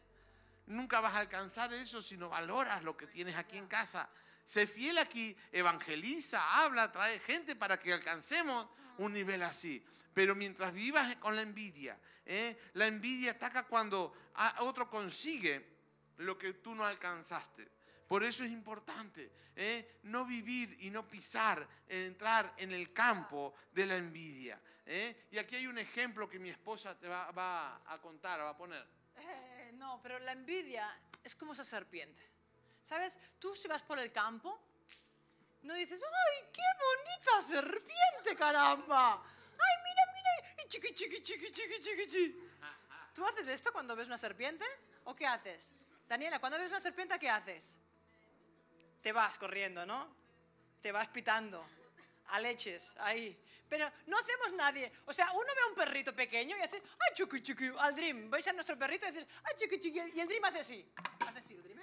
nunca 0.66 1.00
vas 1.00 1.14
a 1.14 1.18
alcanzar 1.18 1.72
eso 1.72 2.00
si 2.00 2.16
no 2.16 2.28
valoras 2.28 2.84
lo 2.84 2.96
que 2.96 3.08
tienes 3.08 3.36
aquí 3.36 3.58
en 3.58 3.66
casa. 3.66 4.08
Sé 4.48 4.66
fiel 4.66 4.96
aquí, 4.96 5.36
evangeliza, 5.52 6.62
habla, 6.64 6.90
trae 6.90 7.18
gente 7.18 7.54
para 7.54 7.78
que 7.78 7.92
alcancemos 7.92 8.66
un 8.96 9.12
nivel 9.12 9.42
así. 9.42 9.84
Pero 10.14 10.34
mientras 10.34 10.72
vivas 10.72 11.16
con 11.16 11.36
la 11.36 11.42
envidia, 11.42 11.98
¿eh? 12.24 12.56
la 12.72 12.86
envidia 12.86 13.32
ataca 13.32 13.64
cuando 13.64 14.14
otro 14.60 14.88
consigue 14.88 15.66
lo 16.16 16.38
que 16.38 16.54
tú 16.54 16.74
no 16.74 16.86
alcanzaste. 16.86 17.68
Por 18.08 18.24
eso 18.24 18.42
es 18.42 18.50
importante 18.50 19.30
¿eh? 19.54 19.98
no 20.04 20.24
vivir 20.24 20.78
y 20.80 20.88
no 20.88 21.06
pisar, 21.06 21.68
entrar 21.86 22.54
en 22.56 22.72
el 22.72 22.90
campo 22.94 23.54
de 23.70 23.84
la 23.84 23.98
envidia. 23.98 24.58
¿eh? 24.86 25.26
Y 25.30 25.36
aquí 25.36 25.56
hay 25.56 25.66
un 25.66 25.76
ejemplo 25.76 26.26
que 26.26 26.38
mi 26.38 26.48
esposa 26.48 26.98
te 26.98 27.06
va, 27.06 27.82
a 27.84 27.98
contar, 28.00 28.40
va 28.40 28.48
a 28.48 28.56
poner. 28.56 28.88
no, 29.74 30.00
pero 30.02 30.18
la 30.20 30.32
envidia 30.32 30.98
es 31.22 31.36
como 31.36 31.52
esa 31.52 31.64
serpiente. 31.64 32.37
¿Sabes? 32.88 33.18
Tú 33.38 33.54
si 33.54 33.68
vas 33.68 33.82
por 33.82 33.98
el 33.98 34.10
campo, 34.10 34.58
no 35.60 35.74
dices, 35.74 36.02
¡ay, 36.02 36.48
qué 36.50 36.62
bonita 36.86 37.42
serpiente, 37.42 38.34
caramba! 38.34 39.16
¡Ay, 39.16 39.74
mira, 39.84 40.02
mira! 40.14 40.64
Y 40.64 40.68
chiqui, 40.68 40.94
chiqui, 40.94 41.20
chiqui, 41.20 41.50
chiqui, 41.50 41.80
chiqui, 41.80 42.06
chiqui. 42.06 42.50
¿Tú 43.14 43.26
haces 43.26 43.48
esto 43.48 43.72
cuando 43.74 43.94
ves 43.94 44.06
una 44.06 44.16
serpiente? 44.16 44.64
¿O 45.04 45.14
qué 45.14 45.26
haces? 45.26 45.74
Daniela, 46.08 46.38
cuando 46.38 46.58
ves 46.58 46.70
una 46.70 46.80
serpiente, 46.80 47.18
¿qué 47.18 47.28
haces? 47.28 47.76
Te 49.02 49.12
vas 49.12 49.36
corriendo, 49.36 49.84
¿no? 49.84 50.08
Te 50.80 50.90
vas 50.90 51.08
pitando. 51.08 51.68
A 52.28 52.40
leches, 52.40 52.94
ahí. 53.00 53.38
Pero 53.68 53.92
no 54.06 54.16
hacemos 54.18 54.54
nadie. 54.54 54.90
O 55.04 55.12
sea, 55.12 55.30
uno 55.32 55.44
ve 55.44 55.60
a 55.60 55.66
un 55.66 55.74
perrito 55.74 56.16
pequeño 56.16 56.56
y 56.56 56.62
hace, 56.62 56.76
¡ay, 56.76 57.14
chiqui, 57.14 57.42
chiqui! 57.42 57.70
Al 57.78 57.94
Dream. 57.94 58.30
Veis 58.30 58.48
a 58.48 58.52
nuestro 58.54 58.78
perrito 58.78 59.06
y 59.06 59.10
dices, 59.10 59.28
¡ay, 59.44 59.56
chiqui, 59.56 59.78
chiqui! 59.78 59.98
Y 60.14 60.20
el 60.20 60.26
Dream 60.26 60.44
hace 60.46 60.60
así. 60.60 60.90
Hace 61.20 61.38
así, 61.38 61.52
el 61.52 61.62
Dream, 61.62 61.77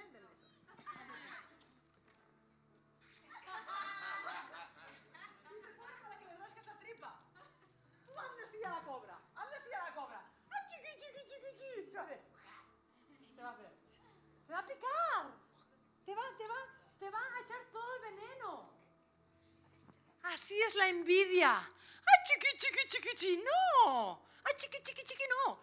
Así 20.36 20.60
es 20.60 20.74
la 20.74 20.86
envidia. 20.88 21.50
¡Ay, 21.56 22.18
chiqui, 22.26 22.58
chiqui, 22.58 22.88
chiqui, 22.88 23.14
chiqui! 23.16 23.36
¡No! 23.38 24.20
¡Ay, 24.44 24.52
chiqui, 24.58 24.82
chiqui, 24.82 25.02
chiqui, 25.02 25.24
no! 25.28 25.58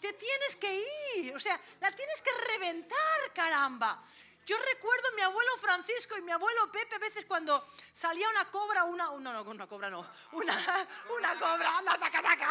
Te 0.00 0.14
tienes 0.14 0.56
que 0.56 0.72
ir. 1.16 1.36
O 1.36 1.38
sea, 1.38 1.60
la 1.80 1.92
tienes 1.92 2.22
que 2.22 2.32
reventar, 2.32 3.32
caramba. 3.34 4.02
Yo 4.46 4.56
recuerdo 4.56 5.08
a 5.08 5.10
mi 5.12 5.20
abuelo 5.20 5.54
Francisco 5.58 6.16
y 6.16 6.22
mi 6.22 6.32
abuelo 6.32 6.72
Pepe 6.72 6.94
a 6.94 6.98
veces 6.98 7.26
cuando 7.26 7.68
salía 7.92 8.26
una 8.30 8.50
cobra, 8.50 8.84
una... 8.84 9.04
No, 9.04 9.18
no, 9.18 9.42
una 9.42 9.66
cobra 9.66 9.90
no. 9.90 10.10
Una, 10.32 10.88
una 11.14 11.38
cobra. 11.38 11.76
¡Anda, 11.76 11.98
taca, 11.98 12.22
taca! 12.22 12.48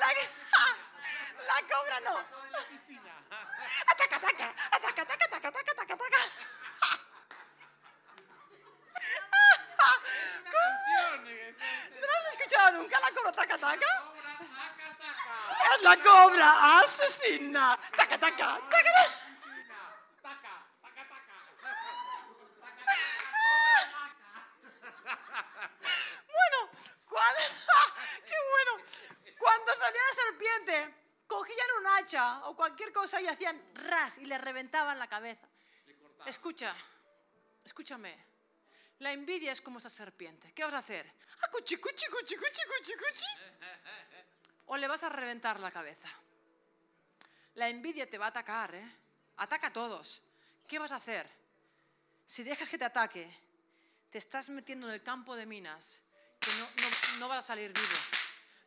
La, 0.00 0.06
la 0.08 1.68
cobra 1.68 2.00
no. 2.00 2.16
Ataca, 3.88 4.16
ataca, 4.16 4.54
ataca, 4.70 5.02
ataca, 5.02 5.24
ataca, 5.24 5.48
ataca, 5.48 5.94
ataca, 5.94 6.31
ataca. 9.82 10.02
¿No 12.00 12.06
has 12.18 12.34
escuchado 12.34 12.72
nunca 12.72 13.00
la 13.00 13.10
cobra 13.10 13.32
taca, 13.32 13.58
taca? 13.58 13.86
Es 15.74 15.82
la 15.82 15.96
cobra 15.96 16.78
asesina. 16.80 17.78
Taca, 17.96 18.18
taca, 18.18 18.60
taca, 18.70 18.92
taca. 18.92 19.32
Bueno, 26.26 26.70
cuando, 27.08 27.40
qué 28.26 28.36
bueno. 28.50 28.84
Cuando 29.38 29.74
salía 29.74 30.00
la 30.08 30.22
serpiente, 30.22 30.94
cogían 31.26 31.68
un 31.80 31.86
hacha 31.86 32.46
o 32.46 32.56
cualquier 32.56 32.92
cosa 32.92 33.20
y 33.20 33.26
hacían 33.26 33.60
ras 33.74 34.18
y 34.18 34.26
le 34.26 34.38
reventaban 34.38 34.98
la 34.98 35.08
cabeza. 35.08 35.46
Escucha, 36.26 36.74
escúchame. 37.64 38.31
La 38.98 39.12
envidia 39.12 39.52
es 39.52 39.60
como 39.60 39.78
esa 39.78 39.90
serpiente. 39.90 40.52
¿Qué 40.52 40.64
vas 40.64 40.74
a 40.74 40.78
hacer? 40.78 41.12
Ah, 41.42 41.48
cuchi, 41.50 41.76
cuchi, 41.76 42.06
cuchi, 42.06 42.36
cuchi, 42.36 42.62
cuchi, 42.66 42.92
cuchi. 42.92 43.26
O 44.66 44.76
le 44.76 44.86
vas 44.86 45.02
a 45.02 45.08
reventar 45.08 45.58
la 45.60 45.70
cabeza. 45.70 46.08
La 47.54 47.68
envidia 47.68 48.08
te 48.08 48.18
va 48.18 48.26
a 48.26 48.28
atacar, 48.28 48.74
¿eh? 48.74 48.96
Ataca 49.36 49.68
a 49.68 49.72
todos. 49.72 50.22
¿Qué 50.66 50.78
vas 50.78 50.92
a 50.92 50.96
hacer? 50.96 51.28
Si 52.26 52.42
dejas 52.42 52.68
que 52.68 52.78
te 52.78 52.84
ataque, 52.84 53.28
te 54.10 54.18
estás 54.18 54.48
metiendo 54.50 54.86
en 54.86 54.94
el 54.94 55.02
campo 55.02 55.36
de 55.36 55.46
minas 55.46 56.00
que 56.40 56.50
no, 56.54 56.64
no, 56.64 57.18
no 57.18 57.28
vas 57.28 57.40
a 57.40 57.42
salir 57.48 57.72
vivo. 57.72 57.98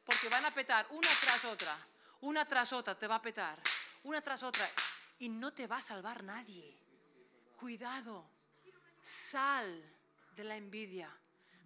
Porque 0.05 0.29
van 0.29 0.45
a 0.45 0.51
petar 0.51 0.85
una 0.91 1.09
tras 1.21 1.45
otra 1.45 1.77
una 2.25 2.45
tras 2.45 2.73
otra 2.73 2.97
te 2.97 3.07
va 3.07 3.15
a 3.15 3.21
petar, 3.21 3.61
una 4.03 4.21
tras 4.21 4.41
otra, 4.41 4.67
y 5.19 5.29
no 5.29 5.53
te 5.53 5.67
va 5.67 5.77
a 5.77 5.81
salvar 5.81 6.23
nadie. 6.23 6.75
Cuidado, 7.59 8.27
sal 9.01 9.94
de 10.35 10.43
la 10.43 10.57
envidia, 10.57 11.09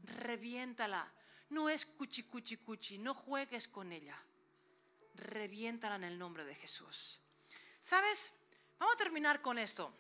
reviéntala. 0.04 1.12
No 1.50 1.70
es 1.70 1.86
cuchi, 1.86 2.24
cuchi, 2.24 2.58
cuchi, 2.58 2.98
no 3.00 3.14
juegues 3.14 3.68
con 3.68 3.92
ella. 3.92 4.18
Reviéntala 5.16 5.96
en 5.96 6.04
el 6.04 6.18
nombre 6.18 6.46
de 6.46 6.56
Jesús. 6.56 7.20
¿Sabes? 7.82 8.32
Vamos 8.78 8.94
a 8.96 8.98
terminar 8.98 9.42
con 9.42 9.58
esto. 9.58 9.94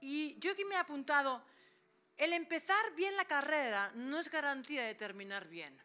Y 0.00 0.38
yo 0.38 0.52
aquí 0.52 0.64
me 0.64 0.74
he 0.74 0.78
apuntado, 0.78 1.42
el 2.16 2.32
empezar 2.34 2.94
bien 2.94 3.16
la 3.16 3.24
carrera 3.24 3.90
no 3.94 4.18
es 4.18 4.30
garantía 4.30 4.84
de 4.84 4.94
terminar 4.94 5.48
bien. 5.48 5.80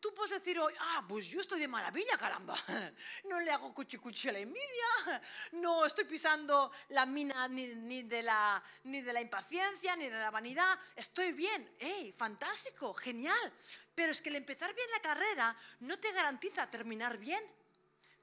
Tú 0.00 0.14
puedes 0.14 0.30
decir 0.30 0.58
hoy, 0.60 0.72
ah, 0.78 1.04
pues 1.08 1.26
yo 1.26 1.40
estoy 1.40 1.58
de 1.58 1.68
maravilla, 1.68 2.16
caramba. 2.16 2.54
No 3.24 3.40
le 3.40 3.50
hago 3.50 3.74
cuchi 3.74 3.98
cuchi 3.98 4.28
a 4.28 4.32
la 4.32 4.38
envidia, 4.38 5.22
no 5.52 5.84
estoy 5.84 6.04
pisando 6.04 6.70
la 6.90 7.04
mina 7.04 7.48
ni, 7.48 7.66
ni 7.66 8.02
de 8.02 8.22
la, 8.22 8.62
ni 8.84 9.02
de 9.02 9.12
la 9.12 9.20
impaciencia, 9.20 9.96
ni 9.96 10.08
de 10.08 10.18
la 10.18 10.30
vanidad. 10.30 10.78
Estoy 10.94 11.32
bien, 11.32 11.76
¡ey! 11.78 12.12
Fantástico, 12.12 12.94
genial. 12.94 13.52
Pero 13.94 14.12
es 14.12 14.22
que 14.22 14.28
el 14.28 14.36
empezar 14.36 14.72
bien 14.74 14.88
la 14.92 15.00
carrera 15.00 15.56
no 15.80 15.98
te 15.98 16.12
garantiza 16.12 16.70
terminar 16.70 17.18
bien. 17.18 17.44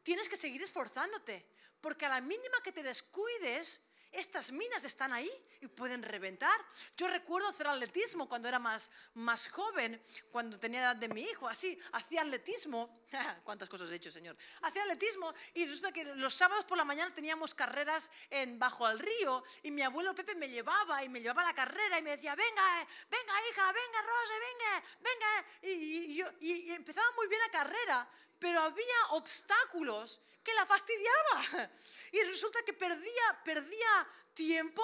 Tienes 0.02 0.30
que 0.30 0.38
seguir 0.38 0.62
esforzándote, 0.64 1.46
porque 1.82 2.06
a 2.06 2.10
la 2.10 2.22
mínima 2.22 2.62
que 2.64 2.72
te 2.72 2.84
descuides, 2.84 3.82
estas 4.16 4.52
minas 4.52 4.84
están 4.86 5.14
ahí 5.14 5.32
y 5.62 5.68
pueden 5.68 6.04
reventar. 6.04 6.60
Yo 6.98 7.08
recuerdo 7.08 7.48
hacer 7.48 7.68
atletismo 7.68 8.28
cuando 8.28 8.48
era 8.48 8.60
más, 8.60 8.90
más 9.16 9.48
joven, 9.50 10.02
cuando 10.32 10.60
tenía 10.60 10.82
edad 10.82 10.96
de 10.96 11.08
mi 11.08 11.22
hijo, 11.22 11.48
así, 11.48 11.78
hacía 11.94 12.22
atletismo. 12.22 13.06
¿Cuántas 13.44 13.70
cosas 13.70 13.92
he 13.92 13.96
hecho, 13.96 14.12
señor? 14.12 14.36
Hacía 14.62 14.84
atletismo 14.84 15.34
y 15.54 15.66
resulta 15.66 15.92
que 15.92 16.04
los 16.04 16.34
sábados 16.34 16.66
por 16.66 16.78
la 16.78 16.86
mañana 16.86 17.14
teníamos 17.14 17.54
carreras 17.54 18.10
en, 18.30 18.58
bajo 18.60 18.86
al 18.86 19.00
río 19.00 19.44
y 19.64 19.72
mi 19.72 19.82
abuelo 19.82 20.16
Pepe 20.16 20.36
me 20.36 20.50
llevaba 20.50 21.04
y 21.04 21.10
me 21.10 21.22
llevaba 21.22 21.44
la 21.44 21.54
carrera 21.54 22.00
y 22.00 22.02
me 22.02 22.12
decía, 22.12 22.36
venga, 22.36 22.82
eh, 22.82 22.88
venga 23.10 23.34
hija, 23.50 23.72
venga 23.72 24.02
Rose, 24.02 24.34
venga, 24.40 24.84
venga. 25.00 25.46
Y, 25.62 26.16
yo, 26.16 26.28
y 26.40 26.72
empezaba 26.72 27.08
muy 27.16 27.28
bien 27.28 27.42
la 27.42 27.52
carrera, 27.52 28.10
pero 28.40 28.62
había 28.62 29.08
obstáculos 29.12 30.22
que 30.44 30.54
la 30.54 30.66
fastidiaba. 30.66 31.72
Y 32.12 32.24
resulta 32.24 32.60
que 32.64 32.72
perdía, 32.72 33.42
perdía 33.44 34.05
tiempo 34.34 34.84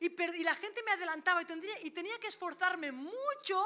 y, 0.00 0.08
la 0.42 0.54
gente 0.56 0.82
me 0.82 0.92
adelantaba 0.92 1.42
y, 1.42 1.44
tendría, 1.44 1.74
y 1.82 1.90
tenía 1.90 2.18
que 2.18 2.26
esforzarme 2.26 2.90
mucho 2.90 3.64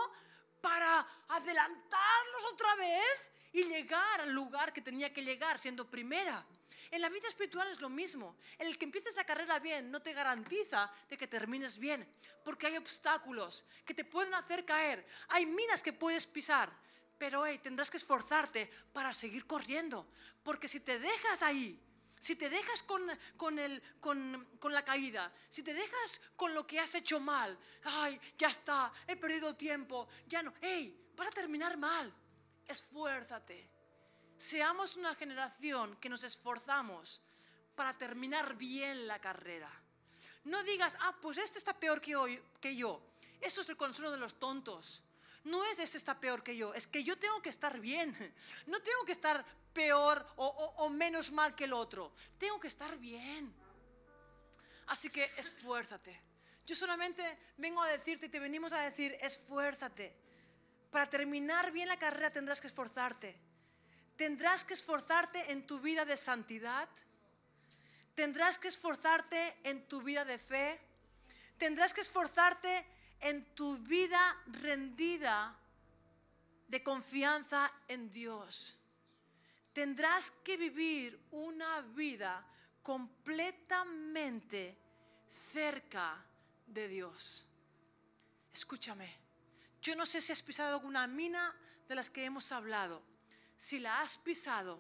para 0.61 1.07
adelantarlos 1.29 2.45
otra 2.53 2.75
vez 2.75 3.31
y 3.53 3.65
llegar 3.65 4.21
al 4.21 4.33
lugar 4.33 4.73
que 4.73 4.83
tenía 4.83 5.13
que 5.13 5.23
llegar, 5.23 5.59
siendo 5.59 5.89
primera. 5.91 6.45
En 6.91 7.01
la 7.01 7.09
vida 7.09 7.29
espiritual 7.29 7.69
es 7.69 7.81
lo 7.81 7.89
mismo. 7.89 8.37
El 8.59 8.77
que 8.77 8.85
empieces 8.85 9.17
la 9.17 9.25
carrera 9.25 9.59
bien 9.59 9.91
no 9.91 10.03
te 10.03 10.13
garantiza 10.13 10.91
de 11.09 11.17
que 11.17 11.27
termines 11.27 11.79
bien, 11.79 12.07
porque 12.45 12.67
hay 12.67 12.77
obstáculos 12.77 13.65
que 13.85 13.95
te 13.95 14.05
pueden 14.05 14.35
hacer 14.35 14.65
caer, 14.65 15.07
hay 15.29 15.47
minas 15.47 15.83
que 15.83 15.93
puedes 15.93 16.27
pisar, 16.27 16.71
pero 17.19 17.47
hey, 17.47 17.59
tendrás 17.63 17.91
que 17.91 17.97
esforzarte 17.97 18.71
para 18.93 19.15
seguir 19.15 19.47
corriendo, 19.47 20.07
porque 20.43 20.69
si 20.69 20.81
te 20.81 20.99
dejas 20.99 21.43
ahí, 21.43 21.81
si 22.19 22.37
te 22.37 22.49
dejas 22.49 22.83
con, 22.83 23.07
la 24.73 24.85
caída, 24.85 25.33
si 25.49 25.63
te 25.63 25.75
dejas 25.75 26.21
con 26.35 26.55
lo 26.55 26.67
que 26.67 26.81
has 26.81 26.95
hecho 26.95 27.21
mal, 27.21 27.59
ay, 27.85 28.21
ya 28.37 28.49
está, 28.49 28.93
he 29.07 29.17
perdido 29.17 29.55
tiempo, 29.55 30.09
ya 30.27 30.43
no, 30.43 30.53
hey, 30.61 31.13
vas 31.17 31.29
a 31.29 31.31
terminar 31.31 31.77
mal. 31.77 32.13
Esfuérzate. 32.67 33.71
Seamos 34.37 34.97
una 34.97 35.15
generación 35.15 35.97
que 35.97 36.09
nos 36.09 36.25
esforzamos 36.25 37.23
para 37.75 37.97
terminar 37.97 38.57
bien 38.57 39.07
la 39.07 39.21
carrera. 39.21 39.71
No 40.45 40.63
digas, 40.63 40.97
ah, 41.01 41.15
pues 41.21 41.39
este 41.39 41.59
está 41.59 41.75
peor 41.75 42.01
que, 42.01 42.17
hoy, 42.17 42.43
que 42.61 42.75
yo. 42.75 43.01
Eso 43.41 43.61
es 43.61 43.69
el 43.69 43.77
consuelo 43.77 44.11
de 44.11 44.19
los 44.19 44.39
tontos 44.39 45.03
no 45.47 45.65
es 45.65 45.79
este 45.79 45.97
está 45.97 46.19
peor 46.19 46.43
que 46.43 46.57
yo, 46.57 46.75
es 46.75 46.89
que 46.89 47.05
yo 47.05 47.17
tengo 47.17 47.41
que 47.41 47.51
estar 47.51 47.79
bien. 47.81 48.13
No 48.67 48.81
tengo 48.81 49.05
que 49.05 49.13
estar 49.13 49.45
peor 49.73 50.27
o, 50.37 50.89
menos 50.91 51.31
mal 51.31 51.55
que 51.55 51.65
el 51.65 51.73
otro. 51.73 52.13
Tengo 52.37 52.59
que 52.59 52.69
estar 52.69 52.99
bien. 52.99 53.55
Así 54.89 55.09
que 55.09 55.31
esfuérzate. 55.37 56.21
Yo 56.67 56.75
solamente 56.75 57.23
vengo 57.59 57.81
a 57.81 57.89
decirte 57.89 58.27
y 58.27 58.29
te 58.29 58.41
venimos 58.41 58.73
a 58.73 58.81
decir, 58.81 59.17
esfuérzate. 59.21 60.13
Para 60.91 61.09
terminar 61.09 61.71
bien 61.71 61.89
la 61.89 61.99
carrera 61.99 62.33
tendrás 62.33 62.61
que 62.61 62.67
esforzarte. 62.67 63.39
Tendrás 64.17 64.65
que 64.65 64.75
esforzarte 64.75 65.53
en 65.53 65.65
tu 65.67 65.79
vida 65.79 66.05
de 66.05 66.17
santidad. 66.17 66.89
Tendrás 68.15 68.59
que 68.59 68.69
esforzarte 68.69 69.59
en 69.63 69.87
tu 69.87 70.03
vida 70.03 70.25
de 70.25 70.39
fe. 70.39 70.81
Tendrás 71.57 71.95
que 71.95 72.01
esforzarte 72.01 72.85
en 73.21 73.45
tu 73.55 73.79
vida 73.79 74.37
rendida 74.47 75.57
de 76.69 76.83
confianza 76.83 77.73
en 77.89 78.11
Dios. 78.11 78.77
Tendrás 79.73 80.31
que 80.43 80.57
vivir 80.57 81.19
una 81.33 81.81
vida 81.81 82.45
completamente 82.83 84.77
cerca 85.53 86.25
de 86.67 86.89
Dios. 86.89 87.45
Escúchame, 88.53 89.13
yo 89.83 89.95
no 89.95 90.07
sé 90.07 90.21
si 90.21 90.33
has 90.33 90.43
pisado 90.43 90.75
alguna 90.75 91.07
mina 91.07 91.55
de 91.89 91.95
las 91.95 92.11
que 92.11 92.25
hemos 92.25 92.51
hablado. 92.53 93.03
Si 93.57 93.79
la 93.79 94.01
has 94.01 94.19
pisado, 94.19 94.79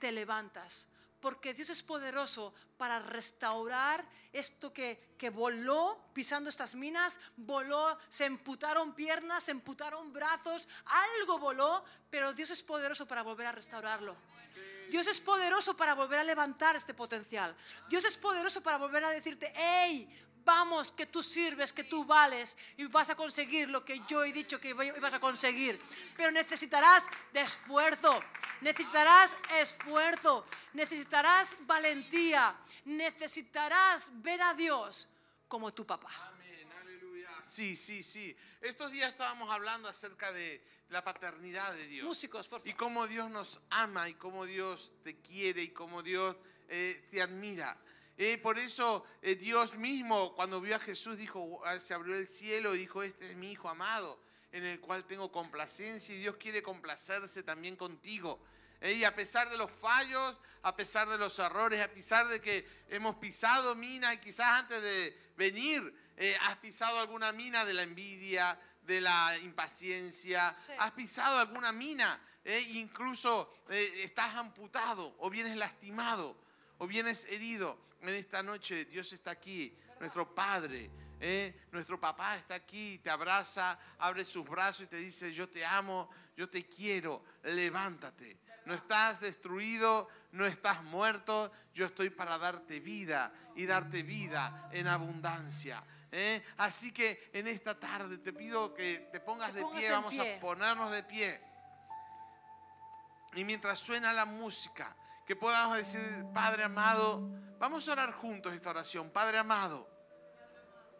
te 0.00 0.10
levantas, 0.12 0.88
porque 1.22 1.54
Dios 1.54 1.70
es 1.70 1.82
poderoso 1.84 2.52
para 2.76 2.98
restaurar 2.98 4.04
esto 4.32 4.72
que, 4.72 5.14
que, 5.16 5.30
voló 5.30 6.10
pisando 6.12 6.50
estas 6.50 6.74
minas, 6.74 7.18
voló, 7.36 7.96
se 8.08 8.24
emputaron 8.24 8.92
piernas, 8.94 9.44
se 9.44 9.52
emputaron 9.52 10.12
brazos, 10.12 10.68
algo 10.84 11.38
voló, 11.38 11.84
pero 12.10 12.32
Dios 12.32 12.50
es 12.50 12.62
poderoso 12.62 13.06
para 13.06 13.22
volver 13.22 13.46
a 13.46 13.52
restaurarlo. 13.52 14.16
Dios 14.90 15.06
es 15.06 15.20
poderoso 15.20 15.76
para 15.76 15.94
volver 15.94 16.18
a 16.18 16.24
levantar 16.24 16.74
este 16.74 16.92
potencial. 16.92 17.54
Dios 17.88 18.04
es 18.04 18.16
poderoso 18.16 18.60
para 18.60 18.76
volver 18.76 19.04
a 19.04 19.10
decirte, 19.10 19.52
hey, 19.54 20.08
Vamos, 20.44 20.92
que 20.92 21.06
tú 21.06 21.22
sirves, 21.22 21.72
que 21.72 21.84
tú 21.84 22.04
vales 22.04 22.56
y 22.76 22.84
vas 22.86 23.10
a 23.10 23.14
conseguir 23.14 23.68
lo 23.68 23.84
que 23.84 24.00
yo 24.08 24.24
he 24.24 24.32
dicho 24.32 24.60
que 24.60 24.70
ibas 24.70 25.14
a 25.14 25.20
conseguir. 25.20 25.80
Pero 26.16 26.30
necesitarás 26.30 27.04
de 27.32 27.42
esfuerzo, 27.42 28.20
necesitarás 28.60 29.36
esfuerzo, 29.58 30.46
necesitarás 30.72 31.56
valentía, 31.60 32.56
necesitarás 32.84 34.10
ver 34.22 34.42
a 34.42 34.54
Dios 34.54 35.08
como 35.48 35.72
tu 35.72 35.86
papá. 35.86 36.10
Amén, 36.32 36.68
aleluya. 36.80 37.28
Sí, 37.44 37.76
sí, 37.76 38.02
sí. 38.02 38.36
Estos 38.60 38.90
días 38.90 39.10
estábamos 39.10 39.50
hablando 39.50 39.88
acerca 39.88 40.32
de 40.32 40.64
la 40.88 41.02
paternidad 41.02 41.74
de 41.74 41.86
Dios. 41.86 42.06
Músicos, 42.06 42.46
por 42.48 42.60
favor. 42.60 42.68
Y 42.68 42.74
cómo 42.74 43.06
Dios 43.06 43.30
nos 43.30 43.60
ama 43.70 44.08
y 44.08 44.14
cómo 44.14 44.46
Dios 44.46 44.92
te 45.02 45.20
quiere 45.20 45.62
y 45.62 45.68
cómo 45.68 46.02
Dios 46.02 46.36
eh, 46.68 47.06
te 47.10 47.20
admira. 47.20 47.76
Eh, 48.18 48.38
por 48.38 48.58
eso 48.58 49.04
eh, 49.22 49.36
Dios 49.36 49.74
mismo, 49.74 50.34
cuando 50.34 50.60
vio 50.60 50.76
a 50.76 50.78
Jesús, 50.78 51.16
dijo, 51.16 51.62
se 51.80 51.94
abrió 51.94 52.14
el 52.14 52.26
cielo 52.26 52.74
y 52.74 52.78
dijo, 52.78 53.02
este 53.02 53.30
es 53.30 53.36
mi 53.36 53.52
Hijo 53.52 53.68
amado, 53.68 54.20
en 54.50 54.64
el 54.64 54.80
cual 54.80 55.04
tengo 55.04 55.32
complacencia 55.32 56.14
y 56.14 56.18
Dios 56.18 56.36
quiere 56.36 56.62
complacerse 56.62 57.42
también 57.42 57.74
contigo. 57.74 58.38
Eh, 58.80 58.94
y 58.94 59.04
a 59.04 59.14
pesar 59.14 59.48
de 59.48 59.56
los 59.56 59.70
fallos, 59.70 60.36
a 60.62 60.76
pesar 60.76 61.08
de 61.08 61.16
los 61.16 61.38
errores, 61.38 61.80
a 61.80 61.88
pesar 61.88 62.28
de 62.28 62.40
que 62.40 62.68
hemos 62.88 63.16
pisado 63.16 63.74
mina 63.74 64.12
y 64.12 64.18
quizás 64.18 64.46
antes 64.60 64.82
de 64.82 65.16
venir 65.36 66.00
has 66.42 66.56
pisado 66.58 67.00
alguna 67.00 67.32
mina 67.32 67.64
de 67.64 67.74
la 67.74 67.82
envidia, 67.82 68.56
de 68.82 69.00
la 69.00 69.36
impaciencia, 69.38 70.54
has 70.78 70.92
pisado 70.92 71.38
alguna 71.38 71.72
mina, 71.72 72.20
incluso 72.68 73.52
estás 73.68 74.36
amputado 74.36 75.16
o 75.18 75.30
vienes 75.30 75.56
lastimado 75.56 76.36
o 76.78 76.86
vienes 76.86 77.24
herido 77.24 77.76
en 78.02 78.16
esta 78.16 78.42
noche 78.42 78.84
Dios 78.84 79.12
está 79.12 79.32
aquí, 79.32 79.76
nuestro 80.00 80.34
Padre. 80.34 80.90
¿eh? 81.20 81.66
Nuestro 81.70 81.98
papá 82.00 82.36
está 82.36 82.56
aquí, 82.56 82.98
te 82.98 83.08
abraza, 83.08 83.78
abre 83.98 84.24
sus 84.24 84.44
brazos 84.44 84.82
y 84.82 84.86
te 84.88 84.96
dice, 84.96 85.32
yo 85.32 85.48
te 85.48 85.64
amo, 85.64 86.10
yo 86.36 86.48
te 86.50 86.66
quiero, 86.66 87.24
levántate. 87.44 88.38
No 88.66 88.74
estás 88.74 89.20
destruido, 89.20 90.08
no 90.32 90.46
estás 90.46 90.82
muerto, 90.82 91.52
yo 91.74 91.86
estoy 91.86 92.10
para 92.10 92.38
darte 92.38 92.80
vida 92.80 93.32
y 93.54 93.66
darte 93.66 94.02
vida 94.02 94.68
en 94.72 94.88
abundancia. 94.88 95.82
¿eh? 96.10 96.42
Así 96.58 96.92
que 96.92 97.30
en 97.32 97.46
esta 97.46 97.78
tarde 97.78 98.18
te 98.18 98.32
pido 98.32 98.74
que 98.74 99.08
te 99.12 99.20
pongas 99.20 99.54
de 99.54 99.64
pie, 99.76 99.90
vamos 99.90 100.16
a 100.18 100.40
ponernos 100.40 100.90
de 100.90 101.02
pie. 101.04 101.40
Y 103.34 103.44
mientras 103.44 103.78
suena 103.78 104.12
la 104.12 104.26
música, 104.26 104.94
que 105.26 105.36
podamos 105.36 105.76
decir, 105.76 106.00
Padre 106.32 106.64
amado, 106.64 107.28
vamos 107.58 107.88
a 107.88 107.92
orar 107.92 108.12
juntos 108.12 108.52
esta 108.52 108.70
oración, 108.70 109.10
Padre 109.10 109.38
amado. 109.38 109.88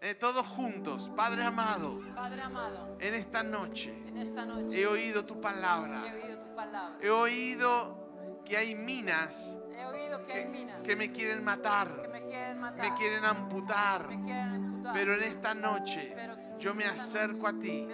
Eh, 0.00 0.16
todos 0.16 0.44
juntos, 0.44 1.12
Padre 1.16 1.44
amado, 1.44 2.00
Padre 2.12 2.42
amado 2.42 2.96
en, 2.98 3.14
esta 3.14 3.44
noche, 3.44 3.90
en 4.04 4.18
esta 4.18 4.44
noche 4.44 4.80
he 4.80 4.86
oído 4.86 5.24
tu 5.24 5.40
palabra. 5.40 6.02
He 6.04 6.24
oído, 6.24 6.40
tu 6.40 6.54
palabra. 6.56 6.98
He 7.00 7.10
oído 7.10 8.42
que 8.44 8.56
hay 8.56 8.74
minas, 8.74 9.56
he 9.76 9.84
oído 9.86 10.24
que, 10.24 10.32
hay 10.32 10.46
minas 10.46 10.82
que, 10.82 10.96
me 10.96 11.12
quieren 11.12 11.44
matar, 11.44 12.02
que 12.02 12.08
me 12.08 12.24
quieren, 12.24 12.58
matar, 12.58 12.90
me 12.90 12.96
quieren 12.96 13.24
amputar. 13.24 14.08
Me 14.08 14.22
quieren 14.24 14.54
amputar 14.54 14.72
pero 14.92 15.14
en 15.14 15.22
esta 15.22 15.54
noche 15.54 16.16
yo 16.58 16.74
me 16.74 16.84
acerco, 16.84 17.46
a 17.46 17.52
ti. 17.52 17.88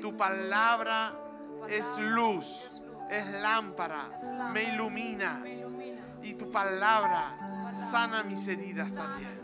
Tu 0.00 0.16
palabra, 0.16 1.14
es 1.68 1.86
luz, 1.98 2.64
es, 2.64 2.80
luz, 2.80 3.10
es 3.10 3.26
lámpara, 3.40 4.10
me 4.52 4.64
ilumina 4.64 5.42
y 6.22 6.34
tu 6.34 6.50
palabra 6.50 7.72
sana 7.74 8.22
mis 8.22 8.46
heridas 8.46 8.94
también. 8.94 9.40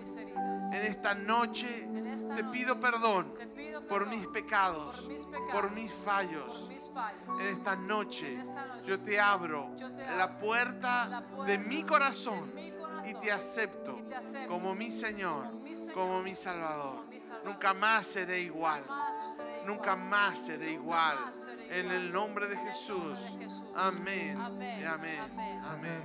En 0.73 0.83
esta 0.83 1.15
noche 1.15 1.89
te 2.37 2.45
pido 2.45 2.79
perdón 2.81 3.35
por 3.89 4.09
mis 4.09 4.27
pecados, 4.29 5.09
por 5.53 5.71
mis 5.71 5.93
fallos. 6.05 6.69
En 7.41 7.47
esta 7.47 7.77
noche 7.77 8.43
yo 8.85 9.01
te 9.01 9.21
abro 9.21 9.71
la 10.17 10.37
puerta 10.37 11.25
de 11.47 11.59
mi 11.59 11.83
corazón 11.83 12.53
y 13.07 13.15
te 13.15 13.31
acepto 13.33 13.99
como 14.49 14.75
mi 14.75 14.91
Señor, 14.91 15.47
como 15.95 16.23
mi 16.23 16.35
Salvador. 16.35 17.05
Nunca 17.45 17.73
más 17.73 18.07
seré 18.07 18.41
igual. 18.41 18.85
Nunca 19.65 19.97
más 19.97 20.39
seré 20.39 20.73
igual. 20.73 21.17
En 21.71 21.91
el 21.91 22.13
nombre 22.13 22.47
de 22.49 22.57
Jesús. 22.57 23.19
Amén. 23.75 24.39
Amén. 24.41 25.21
Amén. 25.65 26.03